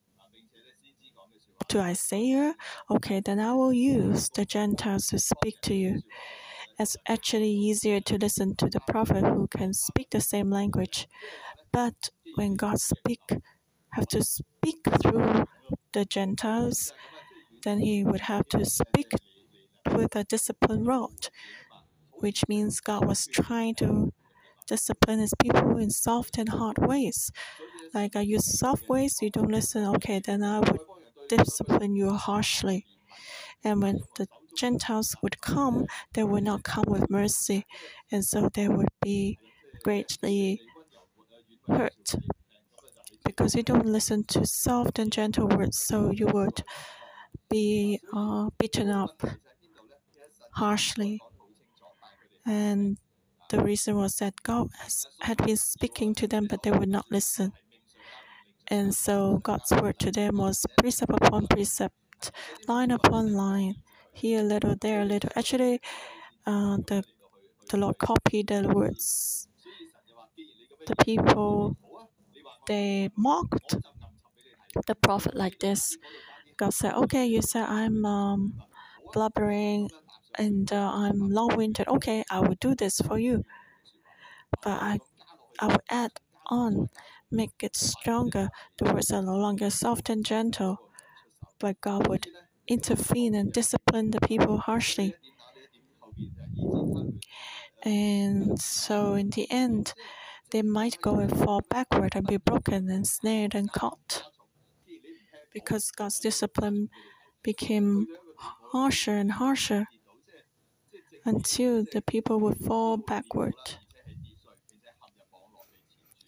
to 1.68 1.80
Isaiah. 1.80 2.54
Okay, 2.90 3.20
then 3.20 3.38
I 3.40 3.52
will 3.52 3.72
use 3.72 4.30
the 4.30 4.44
Gentiles 4.44 5.08
to 5.08 5.18
speak 5.18 5.54
to 5.62 5.74
you. 5.74 6.00
It's 6.78 6.96
actually 7.06 7.50
easier 7.50 8.00
to 8.00 8.16
listen 8.16 8.56
to 8.56 8.66
the 8.68 8.80
prophet 8.80 9.24
who 9.24 9.48
can 9.48 9.74
speak 9.74 10.10
the 10.10 10.20
same 10.20 10.50
language. 10.50 11.08
But 11.72 12.10
when 12.36 12.54
God 12.54 12.80
speak, 12.80 13.20
have 13.92 14.06
to 14.08 14.22
speak 14.22 14.78
through 15.02 15.44
the 15.92 16.04
Gentiles, 16.04 16.92
then 17.64 17.80
he 17.80 18.04
would 18.04 18.22
have 18.22 18.46
to 18.48 18.64
speak 18.64 19.12
with 19.92 20.16
a 20.16 20.24
disciplined 20.24 20.86
rod, 20.86 21.28
which 22.20 22.46
means 22.48 22.80
God 22.80 23.06
was 23.06 23.26
trying 23.26 23.74
to 23.76 24.12
discipline 24.66 25.20
his 25.20 25.34
people 25.40 25.78
in 25.78 25.90
soft 25.90 26.38
and 26.38 26.48
hard 26.48 26.78
ways. 26.78 27.30
Like 27.94 28.16
I 28.16 28.22
use 28.22 28.58
soft 28.58 28.88
ways, 28.88 29.18
you 29.22 29.30
don't 29.30 29.50
listen, 29.50 29.84
okay, 29.96 30.20
then 30.24 30.42
I 30.42 30.60
would 30.60 30.80
discipline 31.28 31.96
you 31.96 32.12
harshly. 32.14 32.86
And 33.64 33.82
when 33.82 34.00
the 34.16 34.28
Gentiles 34.56 35.14
would 35.22 35.40
come, 35.40 35.86
they 36.14 36.24
would 36.24 36.44
not 36.44 36.64
come 36.64 36.84
with 36.88 37.10
mercy, 37.10 37.66
and 38.12 38.24
so 38.24 38.48
they 38.52 38.68
would 38.68 38.88
be 39.02 39.38
greatly 39.84 40.60
hurt 41.68 42.14
because 43.28 43.54
you 43.54 43.62
don't 43.62 43.84
listen 43.84 44.24
to 44.24 44.46
soft 44.46 44.98
and 44.98 45.12
gentle 45.12 45.46
words, 45.48 45.78
so 45.78 46.10
you 46.10 46.26
would 46.28 46.62
be 47.50 48.00
uh, 48.16 48.48
beaten 48.58 48.88
up 48.88 49.22
harshly. 50.52 51.20
And 52.46 52.96
the 53.50 53.62
reason 53.62 53.96
was 53.96 54.16
that 54.16 54.42
God 54.42 54.68
had 55.20 55.36
been 55.44 55.58
speaking 55.58 56.14
to 56.14 56.26
them, 56.26 56.46
but 56.48 56.62
they 56.62 56.70
would 56.70 56.88
not 56.88 57.04
listen. 57.10 57.52
And 58.68 58.94
so 58.94 59.40
God's 59.42 59.72
word 59.72 59.98
to 59.98 60.10
them 60.10 60.38
was 60.38 60.64
precept 60.78 61.12
upon 61.12 61.48
precept, 61.48 62.32
line 62.66 62.90
upon 62.90 63.34
line, 63.34 63.74
here 64.14 64.40
a 64.40 64.42
little, 64.42 64.74
there 64.80 65.02
a 65.02 65.04
little. 65.04 65.30
Actually, 65.36 65.80
uh, 66.46 66.78
the 66.86 67.04
the 67.70 67.76
Lord 67.76 67.98
copied 67.98 68.46
the 68.46 68.66
words. 68.66 69.48
The 70.86 70.96
people 71.04 71.76
they 72.68 73.10
mocked 73.16 73.76
the 74.86 74.94
prophet 74.94 75.34
like 75.36 75.58
this. 75.60 75.96
God 76.56 76.74
said, 76.74 76.94
"Okay, 76.94 77.26
you 77.26 77.42
said 77.42 77.64
I'm 77.68 78.04
um, 78.04 78.62
blubbering 79.12 79.90
and 80.38 80.72
uh, 80.72 80.90
I'm 80.94 81.30
long-winded. 81.30 81.88
Okay, 81.88 82.24
I 82.30 82.40
will 82.40 82.56
do 82.60 82.74
this 82.74 83.00
for 83.00 83.18
you, 83.18 83.44
but 84.62 84.78
I 84.82 84.98
I 85.60 85.66
will 85.68 85.84
add 85.90 86.12
on 86.48 86.88
make 87.30 87.62
it 87.62 87.76
stronger. 87.76 88.48
The 88.78 88.86
words 88.92 89.10
are 89.12 89.22
no 89.22 89.36
longer 89.36 89.70
soft 89.70 90.10
and 90.10 90.24
gentle, 90.24 90.78
but 91.60 91.80
God 91.80 92.08
would 92.08 92.26
intervene 92.68 93.34
and 93.34 93.52
discipline 93.52 94.10
the 94.12 94.20
people 94.20 94.58
harshly. 94.58 95.14
And 97.84 98.60
so, 98.60 99.14
in 99.14 99.30
the 99.30 99.50
end, 99.50 99.94
they 100.50 100.62
might 100.62 101.00
go 101.02 101.18
and 101.18 101.36
fall 101.36 101.62
backward 101.68 102.14
and 102.14 102.26
be 102.26 102.36
broken 102.36 102.88
and 102.88 103.06
snared 103.06 103.54
and 103.54 103.72
caught. 103.72 104.24
Because 105.52 105.90
God's 105.90 106.20
discipline 106.20 106.88
became 107.42 108.06
harsher 108.72 109.12
and 109.12 109.32
harsher 109.32 109.86
until 111.24 111.84
the 111.92 112.02
people 112.02 112.40
would 112.40 112.58
fall 112.58 112.96
backward 112.96 113.54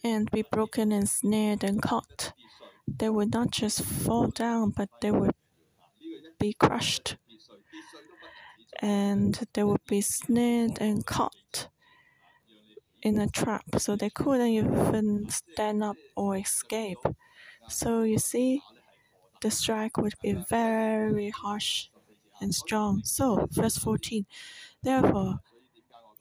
and 0.03 0.29
be 0.31 0.43
broken 0.43 0.91
and 0.91 1.07
snared 1.07 1.63
and 1.63 1.81
caught. 1.81 2.33
They 2.87 3.09
would 3.09 3.31
not 3.33 3.51
just 3.51 3.83
fall 3.83 4.27
down, 4.27 4.71
but 4.71 4.89
they 5.01 5.11
would 5.11 5.35
be 6.39 6.53
crushed. 6.53 7.17
And 8.79 9.47
they 9.53 9.63
would 9.63 9.85
be 9.87 10.01
snared 10.01 10.79
and 10.79 11.05
caught 11.05 11.69
in 13.03 13.19
a 13.19 13.27
trap, 13.27 13.65
so 13.77 13.95
they 13.95 14.09
couldn't 14.09 14.47
even 14.47 15.29
stand 15.29 15.83
up 15.83 15.97
or 16.15 16.37
escape. 16.37 16.99
So 17.69 18.03
you 18.03 18.19
see, 18.19 18.61
the 19.41 19.51
strike 19.51 19.97
would 19.97 20.15
be 20.21 20.33
very 20.33 21.29
harsh 21.31 21.89
and 22.41 22.53
strong. 22.55 23.03
So, 23.03 23.47
verse 23.51 23.77
14, 23.77 24.25
therefore, 24.83 25.39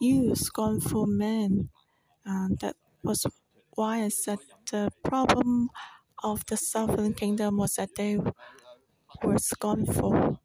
you 0.01 0.35
scornful 0.35 1.07
men, 1.07 1.71
and 2.25 2.59
that 2.61 2.77
was 3.03 3.27
why 3.75 4.05
I 4.05 4.09
said 4.09 4.41
the 4.71 4.93
problem 5.05 5.71
of 6.23 6.47
the 6.47 6.57
southern 6.57 7.15
kingdom 7.15 7.59
was 7.59 7.77
that 7.77 7.97
they 7.97 8.19
were 9.23 9.39
scornful. 9.39 10.41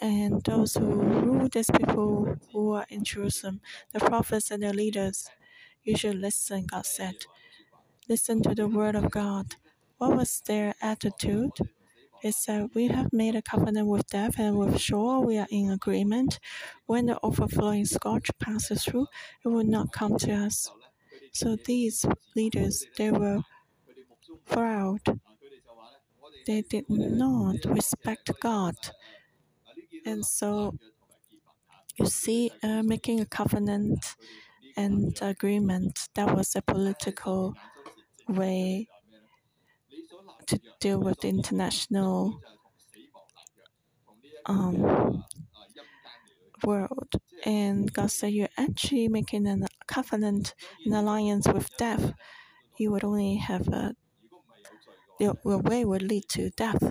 And 0.00 0.42
those 0.44 0.74
who 0.74 0.86
rule 0.86 1.48
these 1.48 1.70
people 1.70 2.36
who 2.52 2.72
are 2.72 2.86
in 2.88 3.04
Jerusalem, 3.04 3.60
the 3.92 4.00
prophets 4.00 4.50
and 4.50 4.62
the 4.62 4.72
leaders, 4.72 5.28
you 5.82 5.96
should 5.96 6.16
listen, 6.16 6.66
God 6.66 6.86
said. 6.86 7.14
Listen 8.08 8.42
to 8.42 8.54
the 8.54 8.68
word 8.68 8.96
of 8.96 9.10
God. 9.10 9.56
What 9.98 10.16
was 10.16 10.42
their 10.46 10.74
attitude? 10.82 11.52
It 12.22 12.34
said, 12.34 12.70
We 12.74 12.88
have 12.88 13.12
made 13.12 13.34
a 13.36 13.42
covenant 13.42 13.88
with 13.88 14.06
death, 14.08 14.38
and 14.38 14.56
with 14.58 14.80
Sheol 14.80 15.24
we 15.24 15.38
are 15.38 15.46
in 15.50 15.70
agreement. 15.70 16.38
When 16.86 17.06
the 17.06 17.18
overflowing 17.22 17.86
scourge 17.86 18.30
passes 18.38 18.84
through, 18.84 19.06
it 19.44 19.48
will 19.48 19.64
not 19.64 19.92
come 19.92 20.18
to 20.18 20.32
us. 20.32 20.70
So 21.32 21.56
these 21.56 22.06
leaders, 22.36 22.86
they 22.96 23.10
were 23.10 23.42
proud. 24.46 25.00
They 26.46 26.62
did 26.62 26.86
not 26.88 27.64
respect 27.64 28.30
God. 28.40 28.76
And 30.04 30.24
so 30.24 30.74
you 31.96 32.06
see, 32.06 32.50
uh, 32.62 32.82
making 32.82 33.20
a 33.20 33.26
covenant 33.26 34.16
and 34.76 35.16
agreement, 35.22 36.08
that 36.14 36.34
was 36.34 36.56
a 36.56 36.62
political 36.62 37.54
way 38.28 38.88
to 40.46 40.60
deal 40.80 40.98
with 41.00 41.20
the 41.20 41.28
international 41.28 42.40
um, 44.46 45.24
world. 46.64 47.12
And 47.44 47.92
God 47.92 48.10
said, 48.10 48.32
You're 48.32 48.48
actually 48.58 49.08
making 49.08 49.46
a 49.46 49.66
covenant, 49.86 50.54
an 50.84 50.94
alliance 50.94 51.46
with 51.46 51.70
death. 51.76 52.12
You 52.76 52.90
would 52.92 53.04
only 53.04 53.36
have 53.36 53.68
a, 53.68 53.94
your, 55.20 55.36
way 55.44 55.84
would 55.84 56.02
lead 56.02 56.28
to 56.30 56.50
death. 56.50 56.82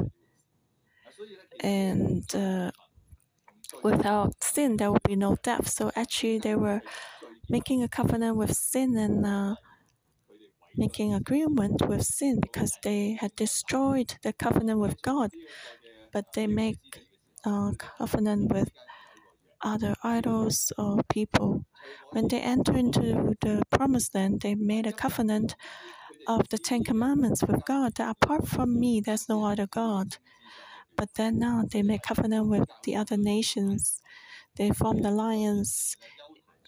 And 1.60 2.24
uh, 2.36 2.72
without 3.84 4.44
sin, 4.44 4.78
there 4.78 4.92
would 4.92 5.04
be 5.04 5.16
no 5.16 5.38
death. 5.44 5.70
So 5.70 5.92
actually, 5.96 6.40
they 6.40 6.56
were 6.56 6.82
making 7.50 7.84
a 7.84 7.88
covenant 7.88 8.38
with 8.38 8.56
sin 8.56 8.98
and 8.98 9.26
uh, 9.26 9.56
making 10.76 11.14
agreement 11.14 11.88
with 11.88 12.04
sin 12.04 12.40
because 12.42 12.78
they 12.84 13.18
had 13.20 13.36
destroyed 13.36 14.16
the 14.24 14.34
covenant 14.34 14.80
with 14.80 15.02
God. 15.02 15.32
But 16.12 16.34
they 16.34 16.48
make 16.48 17.02
a 17.46 17.72
covenant 17.78 18.52
with 18.52 18.70
other 19.62 19.96
idols 20.04 20.72
or 20.78 21.02
people. 21.10 21.66
When 22.12 22.28
they 22.28 22.40
enter 22.40 22.78
into 22.78 23.36
the 23.42 23.64
promised 23.70 24.14
land, 24.16 24.42
they 24.42 24.56
made 24.56 24.88
a 24.88 24.94
covenant 24.94 25.56
of 26.28 26.48
the 26.50 26.58
Ten 26.58 26.84
Commandments 26.84 27.44
with 27.44 27.66
God 27.66 27.96
that 27.96 28.16
apart 28.22 28.48
from 28.48 28.80
me, 28.80 29.02
there's 29.02 29.28
no 29.28 29.46
other 29.46 29.68
God. 29.68 30.18
But 30.96 31.14
then 31.16 31.40
now 31.40 31.64
they 31.70 31.84
make 31.84 32.04
covenant 32.04 32.48
with 32.48 32.70
the 32.84 32.96
other 32.96 33.18
nations. 33.18 34.02
They 34.56 34.70
formed 34.72 35.06
alliance, 35.06 35.96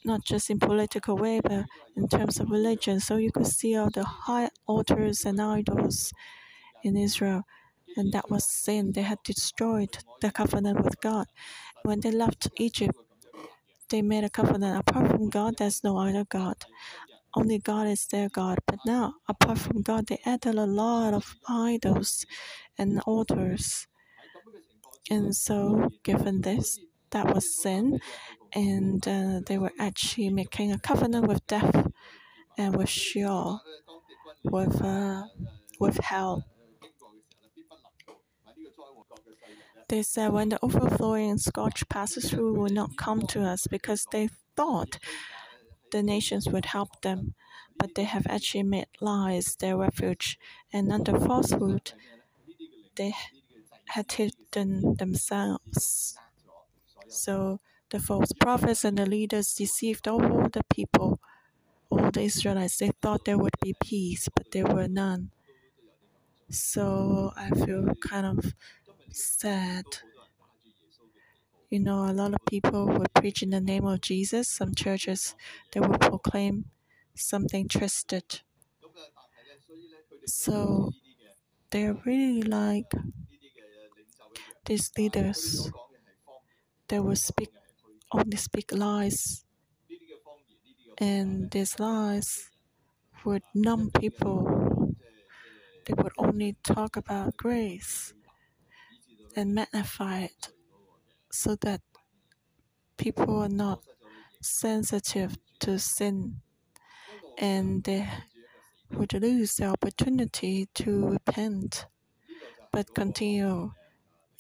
not 0.04 0.24
just 0.24 0.50
in 0.50 0.60
political 0.60 1.16
way, 1.18 1.40
but 1.40 1.66
in 1.96 2.08
terms 2.08 2.40
of 2.40 2.50
religion. 2.50 3.00
So 3.00 3.18
you 3.18 3.32
could 3.32 3.48
see 3.48 3.76
all 3.76 3.90
the 3.90 4.04
high 4.04 4.50
altars 4.68 5.26
and 5.26 5.42
idols 5.42 6.12
in 6.84 6.98
Israel. 6.98 7.44
And 7.98 8.12
that 8.12 8.30
was 8.30 8.44
sin. 8.46 8.92
They 8.92 9.04
had 9.04 9.20
destroyed 9.24 9.98
the 10.22 10.32
covenant 10.32 10.84
with 10.84 11.00
God. 11.00 11.28
When 11.84 12.02
they 12.02 12.12
left 12.12 12.50
Egypt, 12.58 12.98
they 13.90 14.02
made 14.02 14.24
a 14.24 14.30
covenant. 14.30 14.80
Apart 14.80 15.12
from 15.12 15.30
God, 15.30 15.56
there's 15.58 15.84
no 15.84 15.98
other 15.98 16.26
God. 16.26 16.58
Only 17.36 17.60
God 17.60 17.88
is 17.88 18.08
their 18.08 18.30
God. 18.30 18.60
But 18.66 18.80
now, 18.86 19.16
apart 19.28 19.60
from 19.60 19.82
God, 19.82 20.08
they 20.08 20.20
added 20.26 20.56
a 20.56 20.66
lot 20.66 21.14
of 21.14 21.36
idols 21.48 22.26
and 22.78 23.02
altars. 23.06 23.88
And 25.10 25.36
so, 25.36 25.90
given 26.04 26.42
this, 26.42 26.80
that 27.12 27.34
was 27.34 27.56
sin. 27.56 28.00
And 28.54 29.06
uh, 29.08 29.42
they 29.46 29.58
were 29.58 29.74
actually 29.80 30.30
making 30.30 30.72
a 30.72 30.80
covenant 30.80 31.28
with 31.28 31.46
death 31.48 31.88
and 32.58 32.76
with 32.76 32.90
Sheol, 32.90 33.62
with, 34.44 34.82
uh, 34.82 35.24
with 35.80 35.98
hell. 35.98 36.46
They 39.88 40.02
said, 40.02 40.34
when 40.34 40.50
the 40.50 40.60
overflowing 40.64 41.38
scourge 41.38 41.88
passes 41.90 42.32
through, 42.32 42.54
will 42.56 42.74
not 42.74 42.98
come 42.98 43.22
to 43.28 43.44
us 43.44 43.68
because 43.68 44.06
they 44.12 44.30
thought 44.56 44.98
the 45.92 46.02
nations 46.02 46.48
would 46.50 46.66
help 46.66 47.02
them. 47.02 47.36
But 47.78 47.94
they 47.96 48.06
have 48.06 48.26
actually 48.28 48.64
made 48.64 48.88
lies 49.02 49.56
their 49.58 49.78
refuge, 49.78 50.40
and 50.72 50.92
under 50.92 51.20
falsehood, 51.20 51.92
they 52.96 53.14
had 53.88 54.12
hidden 54.12 54.96
themselves. 54.96 56.18
So 57.08 57.60
the 57.90 58.00
false 58.00 58.32
prophets 58.34 58.86
and 58.86 58.98
the 58.98 59.06
leaders 59.06 59.54
deceived 59.56 60.08
all 60.08 60.20
the 60.50 60.64
people, 60.72 61.20
all 61.90 62.12
the 62.12 62.22
Israelites. 62.22 62.78
They 62.78 62.92
thought 63.02 63.26
there 63.26 63.38
would 63.40 63.60
be 63.62 63.76
peace, 63.84 64.30
but 64.36 64.52
there 64.52 64.66
were 64.68 64.88
none. 64.88 65.32
So 66.50 67.34
I 67.36 67.50
feel 67.52 67.94
kind 68.02 68.26
of 68.26 68.54
sad. 69.12 69.86
You 71.70 71.80
know, 71.80 72.10
a 72.10 72.14
lot 72.14 72.34
of 72.34 72.40
people 72.48 72.88
would 72.88 73.14
preach 73.14 73.44
in 73.44 73.52
the 73.52 73.62
name 73.62 73.86
of 73.86 74.02
Jesus. 74.02 74.48
Some 74.50 74.74
churches, 74.74 75.36
they 75.72 75.80
would 75.80 76.02
proclaim 76.02 76.72
something 77.14 77.68
twisted. 77.68 78.42
So 80.26 80.92
they're 81.72 81.96
really 82.06 82.44
like 82.44 82.92
these 84.66 84.92
leaders. 84.98 85.72
They 86.88 87.00
will 87.00 87.16
speak 87.16 87.50
only 88.12 88.38
speak 88.38 88.72
lies, 88.72 89.46
and 90.98 91.50
these 91.52 91.80
lies 91.80 92.50
would 93.24 93.44
numb 93.54 93.92
people. 93.92 94.94
They 95.86 95.94
would 95.94 96.14
only 96.18 96.56
talk 96.64 96.98
about 96.98 97.38
grace 97.38 98.14
and 99.36 99.54
magnify 99.54 100.22
it 100.22 100.50
so 101.32 101.56
that 101.62 101.82
people 102.98 103.42
are 103.42 103.50
not 103.50 103.84
sensitive 104.42 105.38
to 105.60 105.78
sin 105.78 106.42
and 107.38 107.84
they 107.84 108.08
would 108.92 109.14
lose 109.14 109.56
the 109.56 109.66
opportunity 109.66 110.68
to 110.74 111.08
repent 111.08 111.88
but 112.72 112.94
continue 112.94 113.72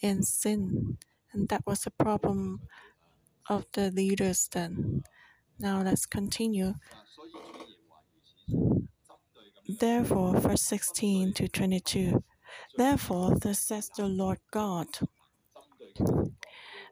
in 0.01 0.23
sin. 0.23 0.97
And 1.33 1.49
that 1.49 1.63
was 1.65 1.81
the 1.81 1.91
problem 1.91 2.61
of 3.49 3.65
the 3.73 3.91
leaders 3.91 4.49
then. 4.51 5.03
Now 5.59 5.81
let's 5.81 6.05
continue. 6.05 6.75
Therefore, 9.79 10.39
verse 10.39 10.61
16 10.61 11.33
to 11.33 11.47
22. 11.47 12.23
Therefore, 12.77 13.35
thus 13.39 13.59
says 13.59 13.89
the 13.95 14.07
Lord 14.07 14.39
God. 14.51 14.87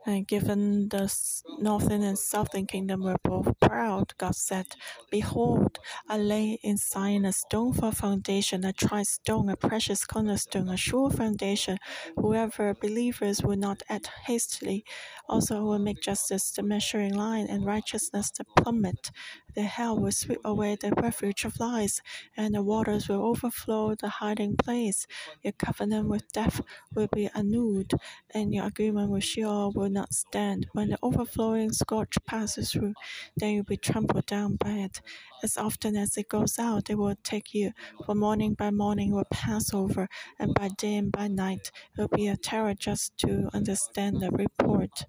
And 0.06 0.28
given 0.28 0.90
the 0.90 1.14
northern 1.60 2.04
and 2.04 2.20
southern 2.20 2.68
kingdom 2.68 3.04
were 3.04 3.16
both 3.24 3.58
proud, 3.62 4.14
God 4.18 4.36
said, 4.36 4.76
Behold, 5.10 5.80
I 6.10 6.18
lay 6.18 6.60
in 6.62 6.78
Zion 6.78 7.24
a 7.26 7.32
stone 7.32 7.74
for 7.74 7.92
foundation, 7.92 8.66
a 8.66 8.74
tried 8.74 9.08
stone, 9.08 9.50
a 9.50 9.56
precious 9.56 10.06
cornerstone, 10.06 10.68
a 10.70 10.76
sure 10.78 11.10
foundation. 11.10 11.78
Whoever 12.18 12.74
believers 12.74 13.44
will 13.44 13.58
not 13.58 13.82
act 13.90 14.08
hastily. 14.26 14.84
Also, 15.30 15.64
will 15.64 15.80
make 15.80 16.02
justice 16.02 16.52
the 16.52 16.64
measuring 16.64 17.14
line 17.14 17.48
and 17.48 17.66
righteousness 17.66 18.30
the 18.32 18.44
plummet. 18.58 19.10
The 19.56 19.64
hell 19.64 20.00
will 20.00 20.12
sweep 20.12 20.40
away 20.44 20.76
the 20.76 20.92
refuge 20.92 21.46
of 21.46 21.60
lies, 21.60 22.02
and 22.36 22.56
the 22.56 22.64
waters 22.64 23.08
will 23.08 23.24
overflow 23.24 23.94
the 23.94 24.10
hiding 24.10 24.58
place. 24.58 25.06
Your 25.44 25.54
covenant 25.54 26.10
with 26.10 26.32
death 26.32 26.62
will 26.96 27.08
be 27.14 27.30
annulled, 27.36 27.94
and 28.34 28.54
your 28.54 28.66
agreement 28.66 29.12
with 29.12 29.24
Sheol 29.24 29.72
will 29.72 29.90
not 29.90 30.14
stand. 30.14 30.68
When 30.74 30.90
the 30.90 30.98
overflowing 31.04 31.72
scourge 31.72 32.18
passes 32.26 32.72
through, 32.72 32.94
then 33.38 33.54
you'll 33.54 33.64
be 33.64 33.78
trampled 33.78 34.26
down 34.26 34.56
by 34.56 34.72
it. 34.72 35.02
As 35.44 35.58
often 35.58 35.96
as 35.96 36.18
it 36.18 36.30
goes 36.30 36.58
out, 36.58 36.90
it 36.90 36.96
will 36.96 37.16
take 37.24 37.54
you. 37.54 37.74
For 38.06 38.16
morning 38.16 38.56
by 38.56 38.72
morning 38.72 39.12
will 39.12 39.26
pass 39.32 39.74
over, 39.74 40.08
and 40.40 40.54
by 40.54 40.70
day 40.70 40.96
and 40.96 41.12
by 41.12 41.28
night 41.28 41.72
it 41.96 42.02
will 42.02 42.08
be 42.08 42.28
a 42.28 42.38
terror 42.38 42.74
just 42.74 43.18
to 43.20 43.50
understand 43.54 44.20
the 44.20 44.32
report. 44.32 45.06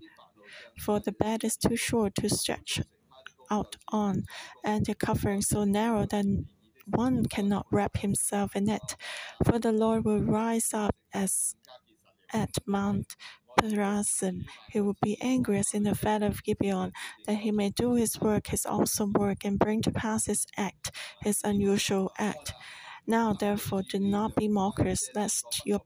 For 0.78 1.00
the 1.00 1.12
bed 1.12 1.44
is 1.44 1.56
too 1.56 1.76
short 1.76 2.14
to 2.16 2.28
stretch 2.28 2.80
out 3.54 3.76
on, 3.88 4.24
and 4.64 4.86
the 4.86 4.94
covering 4.94 5.42
so 5.42 5.64
narrow 5.64 6.04
that 6.06 6.26
one 6.86 7.24
cannot 7.26 7.66
wrap 7.70 7.94
himself 7.98 8.56
in 8.56 8.68
it. 8.68 8.88
For 9.44 9.58
the 9.58 9.72
Lord 9.72 10.04
will 10.04 10.22
rise 10.40 10.70
up 10.74 10.96
as 11.12 11.54
at 12.32 12.54
Mount 12.66 13.16
Perazim. 13.58 14.44
He 14.72 14.80
will 14.80 14.96
be 15.02 15.16
angry 15.20 15.58
as 15.58 15.72
in 15.72 15.84
the 15.84 15.94
valley 15.94 16.26
of 16.26 16.42
Gibeon, 16.42 16.92
that 17.26 17.38
he 17.44 17.50
may 17.52 17.70
do 17.70 17.94
his 17.94 18.20
work, 18.20 18.48
his 18.48 18.66
awesome 18.66 19.12
work, 19.12 19.44
and 19.44 19.58
bring 19.58 19.82
to 19.82 19.92
pass 19.92 20.26
his 20.26 20.46
act, 20.56 20.90
his 21.22 21.40
unusual 21.44 22.12
act. 22.18 22.52
Now, 23.06 23.34
therefore, 23.34 23.82
do 23.82 23.98
not 23.98 24.34
be 24.34 24.48
mockers, 24.48 25.08
lest 25.14 25.62
your 25.64 25.80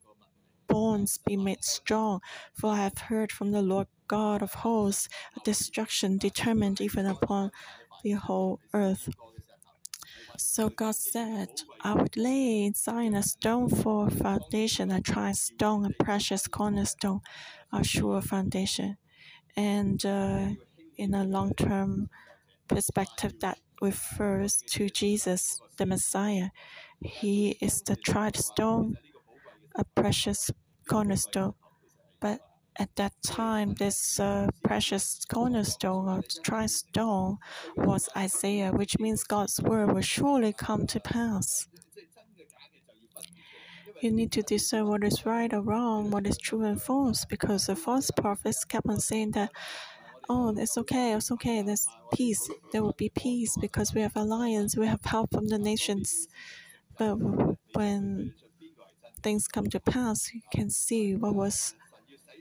bones 0.69 1.19
be 1.27 1.37
made 1.37 1.65
strong. 1.65 2.21
For 2.55 2.71
I 2.71 2.77
have 2.77 2.99
heard 2.99 3.33
from 3.33 3.53
the 3.53 3.63
Lord 3.63 3.89
God 4.07 4.43
of 4.43 4.55
hosts 4.55 5.09
a 5.37 5.41
destruction 5.41 6.19
determined 6.19 6.81
even 6.81 7.07
upon 7.07 7.51
the 8.03 8.13
whole 8.13 8.61
earth. 8.73 9.09
So 10.37 10.69
God 10.69 10.95
said, 10.95 11.49
I 11.81 11.95
would 11.95 12.17
lay 12.17 12.65
in 12.65 12.75
Zion 12.75 13.15
a 13.15 13.23
stone 13.23 13.69
for 13.69 14.07
a 14.07 14.11
foundation, 14.11 14.91
a 14.91 15.01
tried 15.01 15.37
stone, 15.37 15.85
a 15.85 16.05
precious 16.05 16.47
cornerstone, 16.47 17.21
a 17.73 17.83
sure 17.83 18.23
foundation. 18.23 18.97
And 19.57 20.05
uh, 20.07 20.51
in 20.97 21.15
a 21.15 21.25
long 21.25 21.55
term 21.55 22.09
perspective, 22.69 23.41
that 23.41 23.59
refers 23.81 24.59
to 24.69 24.89
Jesus, 24.89 25.61
the 25.77 25.87
Messiah. 25.87 26.51
He 27.01 27.57
is 27.61 27.83
the 27.83 27.97
tried 27.97 28.37
stone, 28.37 28.97
a 29.79 29.85
precious 29.85 30.51
cornerstone. 30.89 31.55
But 32.21 32.41
at 32.79 32.95
that 32.97 33.13
time, 33.25 33.75
this 33.75 34.21
uh, 34.21 34.49
precious 34.63 35.25
cornerstone 35.29 36.09
or 36.09 36.23
tried 36.43 36.71
stone 36.71 37.39
was 37.77 38.09
Isaiah, 38.17 38.73
which 38.73 38.99
means 38.99 39.25
God's 39.25 39.61
word 39.61 39.93
will 39.93 40.03
surely 40.03 40.53
come 40.53 40.87
to 40.89 41.01
pass. 41.01 41.67
You 44.01 44.13
need 44.13 44.31
to 44.33 44.43
discern 44.43 44.87
what 44.87 45.03
is 45.03 45.27
right 45.27 45.53
or 45.53 45.61
wrong, 45.61 46.11
what 46.11 46.27
is 46.27 46.39
true 46.39 46.63
and 46.65 46.81
false, 46.81 47.25
because 47.25 47.67
the 47.67 47.75
false 47.75 48.13
prophets 48.13 48.65
kept 48.65 48.89
on 48.89 49.01
saying 49.01 49.33
that, 49.33 49.51
oh, 50.29 50.55
it's 50.57 50.79
okay, 50.79 51.15
it's 51.15 51.33
okay, 51.33 51.63
there's 51.63 51.89
peace, 52.13 52.49
there 52.71 52.83
will 52.83 52.95
be 52.97 53.09
peace 53.09 53.57
because 53.57 53.95
we 53.95 54.01
have 54.03 54.15
alliance, 54.17 54.77
we 54.77 54.87
have 54.87 55.05
help 55.05 55.33
from 55.33 55.49
the 55.49 55.59
nations. 55.59 56.29
But 56.97 57.17
when 57.75 58.35
things 59.19 59.49
come 59.49 59.67
to 59.69 59.81
pass, 59.81 60.33
you 60.35 60.43
can 60.53 60.71
see 60.71 61.15
what 61.15 61.35
was 61.35 61.75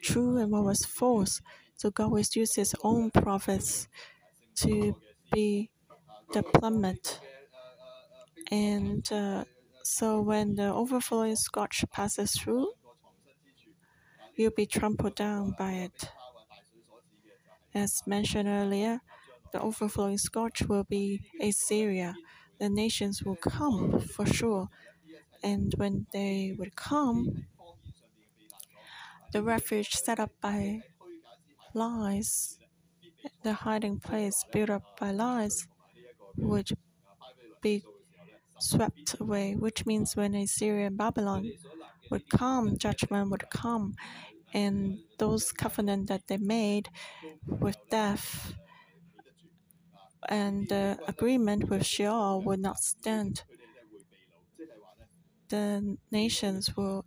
true 0.01 0.37
and 0.37 0.51
what 0.51 0.63
was 0.63 0.85
false. 0.85 1.41
So 1.75 1.91
God 1.91 2.11
will 2.11 2.23
use 2.33 2.55
His 2.55 2.75
own 2.83 3.11
prophets 3.11 3.87
to 4.57 4.95
be 5.31 5.69
the 6.33 6.43
plummet. 6.43 7.19
And 8.51 9.11
uh, 9.11 9.45
so 9.83 10.21
when 10.21 10.55
the 10.55 10.73
overflowing 10.73 11.35
scourge 11.35 11.85
passes 11.91 12.33
through, 12.33 12.73
you'll 14.35 14.51
be 14.51 14.65
trampled 14.65 15.15
down 15.15 15.55
by 15.57 15.73
it. 15.73 16.11
As 17.73 18.01
mentioned 18.07 18.47
earlier, 18.47 19.01
the 19.51 19.61
overflowing 19.61 20.17
scourge 20.17 20.63
will 20.63 20.83
be 20.83 21.21
Assyria. 21.41 22.15
The 22.59 22.69
nations 22.69 23.23
will 23.23 23.35
come 23.35 23.99
for 23.99 24.25
sure. 24.25 24.69
And 25.43 25.73
when 25.77 26.07
they 26.13 26.55
would 26.57 26.75
come, 26.75 27.45
the 29.31 29.43
refuge 29.43 29.93
set 29.93 30.19
up 30.19 30.31
by 30.41 30.81
lies, 31.73 32.57
the 33.43 33.53
hiding 33.53 33.99
place 33.99 34.43
built 34.51 34.69
up 34.69 34.99
by 34.99 35.11
lies, 35.11 35.67
would 36.37 36.69
be 37.61 37.83
swept 38.59 39.19
away, 39.19 39.55
which 39.55 39.85
means 39.85 40.15
when 40.15 40.35
Assyria 40.35 40.87
and 40.87 40.97
Babylon 40.97 41.51
would 42.09 42.29
come, 42.29 42.77
judgment 42.77 43.29
would 43.31 43.49
come, 43.49 43.95
and 44.53 44.99
those 45.19 45.51
covenants 45.51 46.09
that 46.09 46.27
they 46.27 46.37
made 46.37 46.89
with 47.45 47.77
death 47.89 48.53
and 50.29 50.67
the 50.69 50.97
agreement 51.07 51.69
with 51.69 51.85
Sheol 51.85 52.41
would 52.43 52.59
not 52.59 52.79
stand. 52.79 53.43
The 55.49 55.97
nations 56.11 56.75
will 56.75 57.05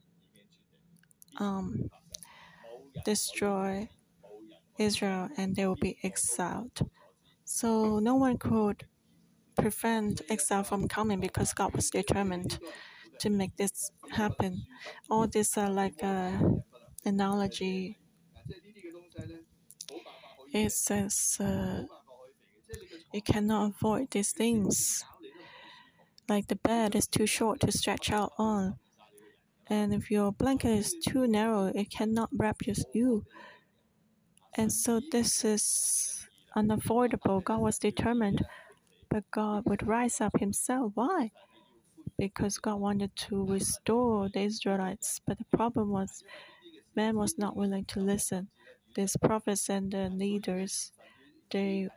um, 1.38 1.90
destroy 3.04 3.88
Israel 4.78 5.28
and 5.36 5.54
they 5.56 5.66
will 5.66 5.76
be 5.76 5.98
exiled. 6.02 6.88
So 7.44 7.98
no 7.98 8.14
one 8.14 8.38
could 8.38 8.86
prevent 9.56 10.22
exile 10.30 10.64
from 10.64 10.88
coming 10.88 11.20
because 11.20 11.52
God 11.52 11.74
was 11.74 11.90
determined 11.90 12.58
to 13.18 13.30
make 13.30 13.56
this 13.56 13.90
happen. 14.10 14.64
All 15.10 15.26
these 15.26 15.56
are 15.58 15.70
like 15.70 16.02
a 16.02 16.40
analogy. 17.04 17.98
It 20.52 20.72
says 20.72 21.36
uh, 21.40 21.82
you 23.12 23.22
cannot 23.22 23.70
avoid 23.70 24.10
these 24.10 24.32
things. 24.32 25.04
Like 26.30 26.46
the 26.46 26.54
bed 26.54 26.94
is 26.94 27.08
too 27.08 27.26
short 27.26 27.58
to 27.62 27.72
stretch 27.72 28.12
out 28.12 28.32
on. 28.38 28.78
And 29.66 29.92
if 29.92 30.12
your 30.12 30.30
blanket 30.30 30.78
is 30.78 30.94
too 31.04 31.26
narrow, 31.26 31.72
it 31.74 31.90
cannot 31.90 32.28
wrap 32.32 32.58
you. 32.94 33.24
And 34.54 34.72
so 34.72 35.00
this 35.10 35.44
is 35.44 36.28
unavoidable. 36.54 37.40
God 37.40 37.60
was 37.60 37.80
determined, 37.80 38.44
but 39.08 39.24
God 39.32 39.64
would 39.66 39.84
rise 39.84 40.20
up 40.20 40.38
himself. 40.38 40.92
Why? 40.94 41.32
Because 42.16 42.58
God 42.58 42.76
wanted 42.76 43.16
to 43.26 43.44
restore 43.44 44.28
the 44.28 44.42
Israelites. 44.42 45.20
But 45.26 45.38
the 45.38 45.56
problem 45.56 45.90
was, 45.90 46.22
man 46.94 47.16
was 47.16 47.38
not 47.38 47.56
willing 47.56 47.86
to 47.86 47.98
listen. 47.98 48.50
These 48.94 49.16
prophets 49.16 49.68
and 49.68 49.90
the 49.90 50.08
leaders, 50.10 50.92
they 51.50 51.88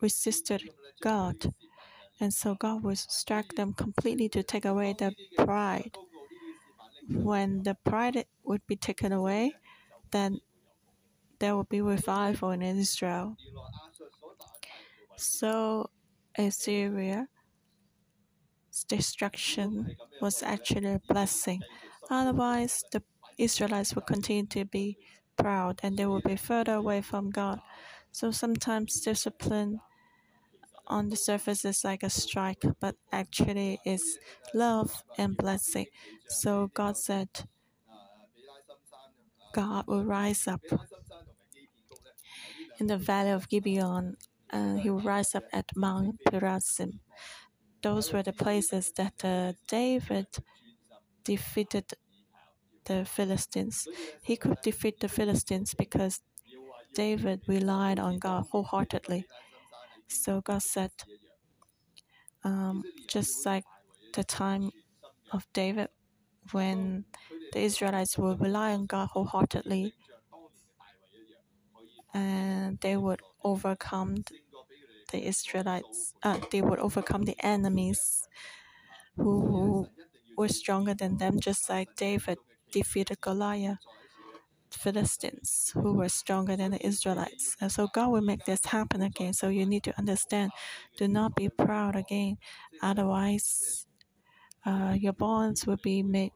resisted 0.00 0.70
God. 1.00 1.54
And 2.20 2.34
so 2.34 2.54
God 2.54 2.82
would 2.82 2.98
strike 2.98 3.54
them 3.54 3.72
completely 3.72 4.28
to 4.30 4.42
take 4.42 4.66
away 4.66 4.94
their 4.96 5.12
pride. 5.38 5.96
When 7.08 7.62
the 7.62 7.74
pride 7.74 8.26
would 8.44 8.66
be 8.66 8.76
taken 8.76 9.10
away, 9.10 9.54
then 10.10 10.40
there 11.38 11.56
will 11.56 11.64
be 11.64 11.80
revival 11.80 12.50
in 12.50 12.62
Israel. 12.62 13.36
So 15.16 15.90
Assyria's 16.36 17.26
destruction 18.86 19.96
was 20.20 20.42
actually 20.42 20.92
a 20.92 21.00
blessing. 21.08 21.62
Otherwise, 22.10 22.84
the 22.92 23.02
Israelites 23.38 23.94
would 23.94 24.06
continue 24.06 24.46
to 24.46 24.64
be 24.66 24.98
proud 25.36 25.80
and 25.82 25.96
they 25.96 26.06
will 26.06 26.20
be 26.20 26.36
further 26.36 26.74
away 26.74 27.00
from 27.00 27.30
God. 27.30 27.60
So 28.12 28.30
sometimes 28.30 29.00
discipline 29.00 29.80
on 30.90 31.08
the 31.08 31.16
surface 31.16 31.64
is 31.64 31.84
like 31.84 32.02
a 32.02 32.10
strike, 32.10 32.62
but 32.80 32.96
actually 33.12 33.78
it's 33.84 34.18
love 34.52 35.02
and 35.16 35.36
blessing. 35.36 35.86
So 36.28 36.70
God 36.74 36.96
said, 36.96 37.28
God 39.54 39.86
will 39.86 40.04
rise 40.04 40.46
up 40.46 40.62
in 42.78 42.86
the 42.86 42.96
valley 42.98 43.30
of 43.30 43.48
Gibeon, 43.48 44.16
and 44.50 44.80
he 44.80 44.90
will 44.90 45.00
rise 45.00 45.34
up 45.34 45.44
at 45.52 45.66
Mount 45.76 46.20
Perazim. 46.26 46.98
Those 47.82 48.12
were 48.12 48.22
the 48.22 48.32
places 48.32 48.92
that 48.96 49.24
uh, 49.24 49.52
David 49.68 50.26
defeated 51.24 51.86
the 52.84 53.04
Philistines. 53.04 53.86
He 54.22 54.36
could 54.36 54.58
defeat 54.62 55.00
the 55.00 55.08
Philistines 55.08 55.74
because 55.74 56.20
David 56.94 57.42
relied 57.46 57.98
on 57.98 58.18
God 58.18 58.46
wholeheartedly. 58.50 59.26
So 60.10 60.40
God 60.42 60.62
said, 60.62 60.92
um, 62.44 62.84
just 63.08 63.46
like 63.46 63.64
the 64.14 64.24
time 64.24 64.70
of 65.32 65.46
David, 65.52 65.88
when 66.52 67.04
the 67.52 67.60
Israelites 67.60 68.18
would 68.18 68.40
rely 68.40 68.72
on 68.72 68.86
God 68.86 69.08
wholeheartedly, 69.12 69.94
and 72.14 72.78
they 72.80 72.96
would 72.96 73.20
overcome 73.44 74.24
the 75.12 75.26
Israelites, 75.26 76.14
uh, 76.22 76.38
they 76.50 76.62
would 76.62 76.78
overcome 76.80 77.24
the 77.24 77.36
enemies 77.44 78.28
who 79.16 79.88
were 80.36 80.48
stronger 80.48 80.94
than 80.94 81.18
them, 81.18 81.40
just 81.40 81.68
like 81.70 81.96
David 81.96 82.38
defeated 82.72 83.20
Goliath. 83.20 83.78
Philistines 84.72 85.72
who 85.74 85.94
were 85.94 86.08
stronger 86.08 86.56
than 86.56 86.72
the 86.72 86.86
Israelites. 86.86 87.56
And 87.60 87.70
so 87.70 87.88
God 87.92 88.10
will 88.10 88.20
make 88.20 88.44
this 88.44 88.64
happen 88.64 89.02
again. 89.02 89.32
So 89.32 89.48
you 89.48 89.66
need 89.66 89.84
to 89.84 89.98
understand 89.98 90.52
do 90.96 91.08
not 91.08 91.34
be 91.34 91.48
proud 91.48 91.96
again. 91.96 92.38
Otherwise, 92.82 93.86
uh, 94.64 94.94
your 94.98 95.12
bonds 95.12 95.66
will 95.66 95.78
be 95.82 96.02
made 96.02 96.32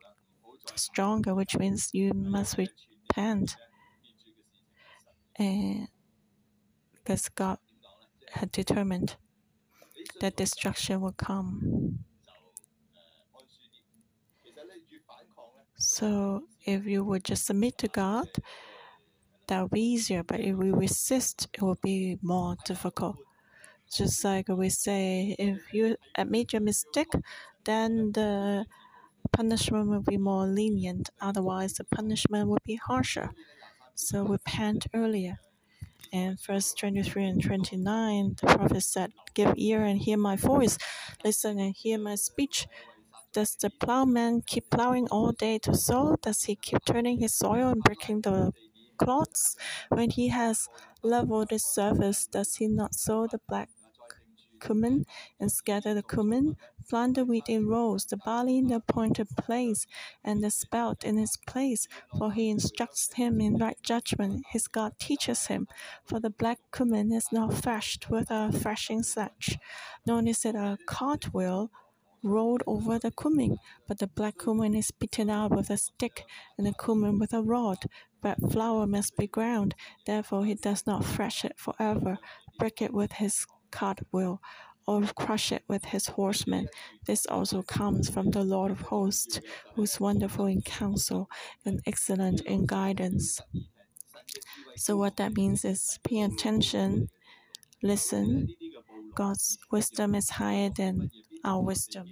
stronger, 0.75 1.35
which 1.35 1.57
means 1.57 1.91
you 1.93 2.13
must 2.15 2.59
repent. 2.59 3.57
And 5.37 5.89
because 6.95 7.29
God 7.29 7.59
had 8.33 8.51
determined 8.53 9.17
that 10.21 10.37
destruction 10.37 11.01
will 11.01 11.13
come. 11.13 11.99
So 15.77 16.45
if 16.65 16.87
you 16.87 17.05
would 17.05 17.25
just 17.25 17.47
submit 17.47 17.79
to 17.79 17.89
God, 17.89 18.29
that 19.49 19.63
would 19.63 19.71
be 19.71 19.83
easier. 19.83 20.23
But 20.23 20.41
if 20.41 20.57
we 20.57 20.73
resist, 20.73 21.49
it 21.53 21.63
will 21.63 21.79
be 21.83 22.19
more 22.23 22.57
difficult. 22.65 23.17
Just 23.93 24.25
like 24.25 24.49
we 24.49 24.71
say, 24.71 25.37
if 25.39 25.73
you 25.73 25.97
admit 26.17 26.53
your 26.53 26.63
mistake, 26.63 27.13
then 27.65 28.13
the 28.13 28.67
punishment 29.33 29.89
will 29.89 30.03
be 30.03 30.17
more 30.17 30.47
lenient. 30.47 31.11
Otherwise, 31.21 31.75
the 31.75 31.85
punishment 31.85 32.49
will 32.49 32.63
be 32.65 32.77
harsher. 32.77 33.31
So 33.95 34.25
repent 34.25 34.87
earlier. 34.95 35.39
And 36.13 36.41
verse 36.41 36.73
23 36.75 37.25
and 37.25 37.43
29, 37.43 38.37
the 38.41 38.47
prophet 38.47 38.83
said, 38.83 39.13
Give 39.35 39.53
ear 39.57 39.83
and 39.83 39.99
hear 40.01 40.17
my 40.17 40.37
voice, 40.37 40.79
listen 41.25 41.59
and 41.59 41.75
hear 41.75 41.99
my 41.99 42.15
speech. 42.15 42.69
Does 43.35 43.57
the 43.57 43.69
plowman 43.69 44.43
keep 44.43 44.71
plowing 44.71 45.09
all 45.09 45.33
day 45.33 45.59
to 45.59 45.75
sow? 45.75 46.15
Does 46.23 46.45
he 46.45 46.55
keep 46.55 46.85
turning 46.85 47.19
his 47.19 47.35
soil 47.35 47.71
and 47.71 47.83
breaking 47.83 48.21
the 48.21 48.53
clods? 48.97 49.57
When 49.89 50.11
he 50.11 50.29
has 50.29 50.69
leveled 51.03 51.49
the 51.51 51.59
surface, 51.59 52.29
does 52.29 52.55
he 52.55 52.69
not 52.69 52.95
sow 52.95 53.27
the 53.27 53.41
black 53.49 53.71
cumin 54.61 55.05
and 55.41 55.51
scatter 55.51 55.95
the 55.95 56.05
cumin? 56.05 56.57
Plant 56.89 57.17
the 57.17 57.25
wheat 57.25 57.49
in 57.49 57.67
rows, 57.67 58.05
the 58.05 58.17
barley 58.19 58.59
in 58.59 58.69
the 58.69 58.77
appointed 58.77 59.29
place, 59.37 59.85
and 60.23 60.45
the 60.45 60.51
spelt 60.51 61.03
in 61.03 61.19
its 61.19 61.37
place. 61.37 61.89
For 62.17 62.31
he 62.31 62.51
instructs 62.51 63.15
him 63.15 63.41
in 63.41 63.57
right 63.57 63.79
judgment. 63.83 64.45
His 64.51 64.69
God 64.69 64.93
teaches 65.01 65.49
him. 65.49 65.67
For 66.05 66.21
the 66.21 66.31
black 66.31 66.61
cumin 66.71 67.11
is 67.11 67.33
not 67.33 67.53
threshed 67.53 68.11
with 68.11 68.31
a 68.31 68.53
threshing 68.53 69.03
sledge, 69.03 69.59
nor 70.07 70.25
is 70.25 70.45
it 70.45 70.55
a 70.55 70.79
cartwheel 70.87 71.73
rolled 72.25 72.63
over 72.67 72.99
the 72.99 73.11
cumin, 73.11 73.59
but 73.87 73.99
the 73.99 74.07
black 74.07 74.39
cumin 74.39 74.75
is 74.75 74.91
beaten 74.91 75.31
out 75.31 75.51
with 75.53 75.71
a 75.71 75.77
stick, 75.77 76.25
and 76.59 76.67
the 76.67 76.73
cumin 76.73 77.19
with 77.19 77.33
a 77.33 77.43
rod. 77.43 77.85
But 78.21 78.39
flour 78.51 78.87
must 78.87 79.17
be 79.17 79.27
ground, 79.27 79.75
therefore 80.07 80.47
he 80.47 80.55
does 80.55 80.87
not 80.87 81.05
thresh 81.05 81.45
it 81.45 81.59
forever, 81.59 82.19
break 82.59 82.81
it 82.81 82.93
with 82.93 83.13
his 83.13 83.47
cartwheel, 83.71 84.41
or 84.87 85.03
crush 85.17 85.53
it 85.53 85.63
with 85.69 85.87
his 85.87 86.09
horsemen. 86.09 86.69
This 87.07 87.27
also 87.27 87.63
comes 87.63 88.09
from 88.09 88.31
the 88.31 88.45
Lord 88.45 88.71
of 88.71 88.81
hosts, 88.81 89.41
who 89.75 89.83
is 89.83 90.01
wonderful 90.01 90.47
in 90.47 90.63
counsel 90.63 91.31
and 91.65 91.81
excellent 91.87 92.41
in 92.43 92.67
guidance. 92.67 93.41
So, 94.77 94.97
what 94.97 95.17
that 95.17 95.37
means 95.37 95.65
is 95.65 95.99
pay 96.03 96.23
attention, 96.23 97.09
listen. 97.83 98.49
God's 99.15 99.59
wisdom 99.71 100.15
is 100.17 100.29
higher 100.29 100.71
than 100.71 101.11
our 101.45 101.63
wisdom. 101.63 102.07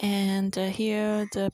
And 0.00 0.56
uh, 0.58 0.66
here 0.66 1.26
the 1.32 1.52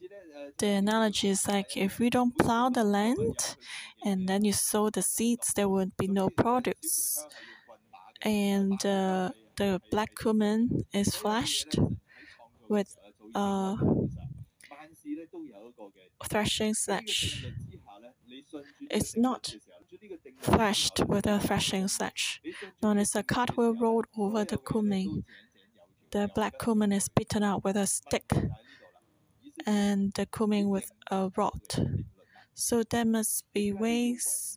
the 0.59 0.67
analogy 0.69 1.29
is 1.29 1.49
like 1.49 1.77
if 1.77 1.99
we 1.99 2.11
don't 2.11 2.37
plow 2.39 2.69
the 2.69 2.85
land 2.85 3.57
and 4.05 4.29
then 4.29 4.45
you 4.45 4.53
sow 4.53 4.91
the 4.91 5.03
seeds, 5.03 5.53
there 5.55 5.69
would 5.69 5.97
be 5.97 6.09
no 6.09 6.29
produce. 6.31 7.25
And 8.23 8.85
uh, 8.87 9.31
the 9.57 9.81
black 9.91 10.15
cumin 10.17 10.85
is 10.93 11.15
flashed 11.15 11.77
with 12.69 12.97
a 13.35 13.77
threshing 16.29 16.75
sledge. 16.75 17.47
It's 18.91 19.17
not 19.17 19.57
thrashed 20.41 21.01
with 21.07 21.27
a 21.27 21.39
threshing 21.41 21.89
sledge, 21.89 22.41
known 22.83 22.99
as 22.99 23.15
a 23.15 23.23
cartwheel 23.23 23.75
rolled 23.75 24.07
over 24.17 24.45
the 24.45 24.59
cumin 24.59 25.25
the 26.12 26.29
black 26.35 26.59
cumin 26.59 26.92
is 26.92 27.09
beaten 27.09 27.42
out 27.42 27.64
with 27.64 27.77
a 27.77 27.87
stick 27.87 28.31
and 29.66 30.12
the 30.14 30.27
cumin 30.27 30.68
with 30.68 30.90
a 31.11 31.31
rod. 31.37 31.98
So 32.55 32.83
there 32.83 33.05
must 33.05 33.44
be 33.55 33.72
ways, 33.72 34.57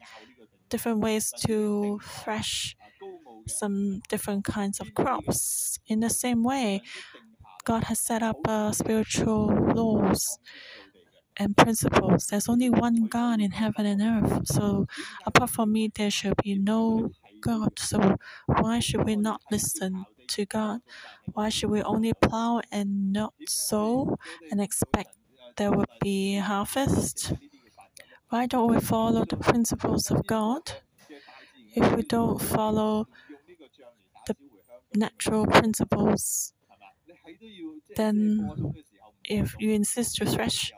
different 0.70 1.00
ways 1.00 1.32
to 1.48 2.00
thresh 2.04 2.76
some 3.48 4.02
different 4.10 4.44
kinds 4.44 4.80
of 4.80 4.94
crops. 4.94 5.80
In 5.88 6.02
the 6.02 6.10
same 6.10 6.44
way, 6.44 6.82
God 7.64 7.86
has 7.86 8.00
set 8.00 8.22
up 8.22 8.38
uh, 8.48 8.72
spiritual 8.72 9.48
laws 9.74 10.40
and 11.38 11.56
principles. 11.56 12.28
There's 12.28 12.50
only 12.50 12.70
one 12.70 13.08
God 13.08 13.40
in 13.40 13.52
heaven 13.52 13.86
and 13.86 14.02
earth. 14.02 14.48
So 14.48 14.88
apart 15.26 15.52
from 15.52 15.72
me, 15.72 15.90
there 15.94 16.12
should 16.12 16.36
be 16.44 16.58
no 16.58 17.12
God. 17.42 17.80
So 17.80 18.18
why 18.46 18.80
should 18.80 19.06
we 19.06 19.16
not 19.16 19.42
listen 19.52 20.06
to 20.30 20.46
God? 20.46 20.82
Why 21.34 21.50
should 21.50 21.70
we 21.70 21.82
only 21.82 22.14
plow 22.14 22.62
and 22.72 23.14
not 23.14 23.34
sow 23.48 24.18
and 24.52 24.62
expect 24.62 25.16
there 25.58 25.72
will 25.72 25.86
be 26.02 26.38
harvest? 26.38 27.34
Why 28.30 28.48
don't 28.48 28.72
we 28.72 28.80
follow 28.80 29.26
the 29.26 29.38
principles 29.38 30.12
of 30.12 30.26
God? 30.28 30.74
If 31.76 31.96
we 31.96 32.04
don't 32.04 32.42
follow 32.42 33.08
the 34.26 34.36
natural 34.96 35.46
principles, 35.48 36.54
then 37.96 38.74
if 39.24 39.56
you 39.60 39.72
insist 39.72 40.18
to 40.18 40.26
thresh 40.26 40.72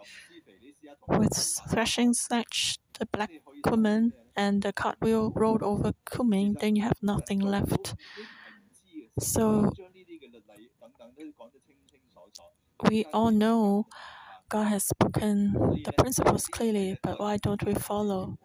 with 1.07 1.35
threshing 1.69 2.13
sledge 2.13 2.79
the 2.99 3.05
black 3.07 3.31
cumin 3.65 4.13
and 4.35 4.61
the 4.61 4.73
cartwheel 4.73 5.31
rolled 5.35 5.63
over 5.63 5.93
cumin, 6.09 6.55
then 6.59 6.75
you 6.75 6.83
have 6.83 7.01
nothing 7.01 7.39
left. 7.39 7.95
So 9.19 9.71
we 12.89 13.05
all 13.13 13.31
know 13.31 13.87
God 14.49 14.65
has 14.65 14.85
spoken 14.87 15.53
the 15.83 15.93
principles 15.97 16.47
clearly, 16.47 16.97
but 17.03 17.19
why 17.19 17.37
don't 17.37 17.63
we 17.63 17.73
follow? 17.73 18.37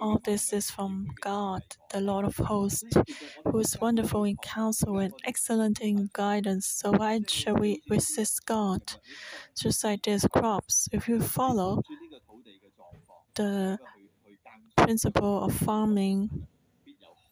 All 0.00 0.18
this 0.24 0.52
is 0.52 0.70
from 0.70 1.08
God, 1.20 1.62
the 1.90 2.00
Lord 2.00 2.24
of 2.24 2.36
hosts, 2.36 2.96
who 3.44 3.58
is 3.58 3.76
wonderful 3.80 4.24
in 4.24 4.36
counsel 4.38 4.98
and 4.98 5.12
excellent 5.26 5.80
in 5.80 6.08
guidance. 6.12 6.66
So 6.66 6.92
why 6.92 7.20
shall 7.28 7.56
we 7.56 7.82
resist 7.90 8.46
God? 8.46 8.80
Just 9.58 9.84
like 9.84 10.02
these 10.02 10.26
crops, 10.32 10.88
if 10.92 11.08
you 11.08 11.20
follow 11.20 11.82
the 13.34 13.78
principle 14.76 15.44
of 15.44 15.54
farming, 15.54 16.46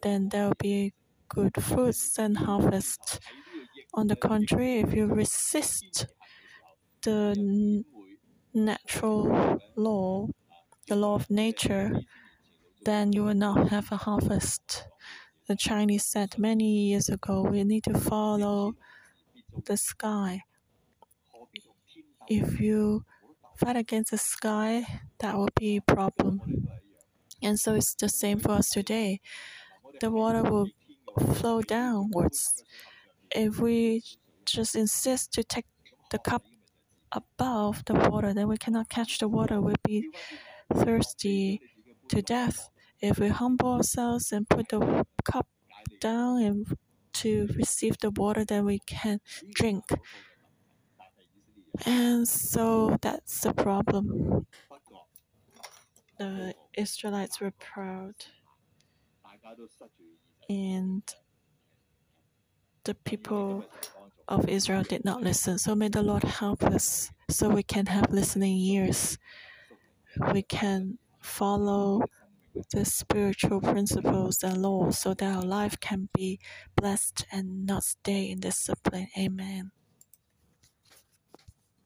then 0.02 0.28
there 0.28 0.46
will 0.46 0.54
be 0.58 0.92
good 1.28 1.62
fruits 1.62 2.18
and 2.18 2.38
harvest. 2.38 3.20
On 3.94 4.06
the 4.06 4.16
contrary, 4.16 4.80
if 4.80 4.92
you 4.94 5.06
resist 5.06 6.06
the 7.02 7.84
natural 8.54 9.58
law, 9.76 10.28
the 10.88 10.96
law 10.96 11.14
of 11.14 11.30
nature, 11.30 12.00
then 12.84 13.12
you 13.12 13.24
will 13.24 13.34
not 13.34 13.68
have 13.68 13.90
a 13.92 13.96
harvest. 13.96 14.86
The 15.46 15.56
Chinese 15.56 16.06
said 16.06 16.38
many 16.38 16.88
years 16.88 17.08
ago, 17.08 17.42
we 17.42 17.64
need 17.64 17.84
to 17.84 17.98
follow 17.98 18.74
the 19.66 19.76
sky. 19.76 20.42
If 22.28 22.60
you 22.60 23.04
fight 23.56 23.76
against 23.76 24.10
the 24.12 24.18
sky, 24.18 25.02
that 25.18 25.36
will 25.36 25.48
be 25.58 25.76
a 25.76 25.82
problem. 25.82 26.68
And 27.42 27.58
so 27.58 27.74
it's 27.74 27.94
the 27.94 28.08
same 28.08 28.38
for 28.40 28.52
us 28.52 28.68
today. 28.70 29.20
The 30.00 30.10
water 30.10 30.42
will 30.42 30.68
flow 31.18 31.62
downwards. 31.62 32.64
If 33.30 33.60
we 33.60 34.02
just 34.44 34.74
insist 34.74 35.32
to 35.34 35.44
take 35.44 35.66
the 36.10 36.18
cup 36.18 36.44
above 37.12 37.84
the 37.86 37.94
water, 37.94 38.32
then 38.34 38.48
we 38.48 38.56
cannot 38.56 38.88
catch 38.88 39.18
the 39.18 39.28
water. 39.28 39.60
We'll 39.60 39.76
be 39.84 40.10
thirsty 40.74 41.60
to 42.08 42.22
death. 42.22 42.70
If 43.00 43.18
we 43.18 43.28
humble 43.28 43.74
ourselves 43.74 44.32
and 44.32 44.48
put 44.48 44.68
the 44.68 45.04
cup 45.24 45.46
down 46.00 46.42
and 46.42 46.66
to 47.14 47.48
receive 47.56 47.98
the 47.98 48.10
water, 48.10 48.44
then 48.44 48.64
we 48.64 48.80
can 48.86 49.20
drink. 49.54 49.84
And 51.86 52.26
so 52.26 52.96
that's 53.00 53.40
the 53.40 53.52
problem. 53.52 54.46
The 56.18 56.54
Israelites 56.76 57.40
were 57.40 57.52
proud. 57.52 58.14
And 60.48 61.02
the 62.84 62.94
people 62.94 63.64
of 64.28 64.48
Israel 64.48 64.82
did 64.82 65.04
not 65.04 65.22
listen. 65.22 65.58
So 65.58 65.74
may 65.74 65.88
the 65.88 66.02
Lord 66.02 66.24
help 66.24 66.62
us 66.62 67.10
so 67.30 67.48
we 67.48 67.62
can 67.62 67.86
have 67.86 68.10
listening 68.10 68.56
ears. 68.58 69.18
We 70.32 70.42
can 70.42 70.98
follow 71.20 72.02
the 72.72 72.84
spiritual 72.84 73.60
principles 73.60 74.42
and 74.42 74.62
laws 74.62 74.98
so 74.98 75.14
that 75.14 75.36
our 75.36 75.44
life 75.44 75.78
can 75.80 76.08
be 76.14 76.40
blessed 76.76 77.26
and 77.30 77.66
not 77.66 77.84
stay 77.84 78.30
in 78.30 78.40
discipline. 78.40 79.08
Amen. 79.18 79.70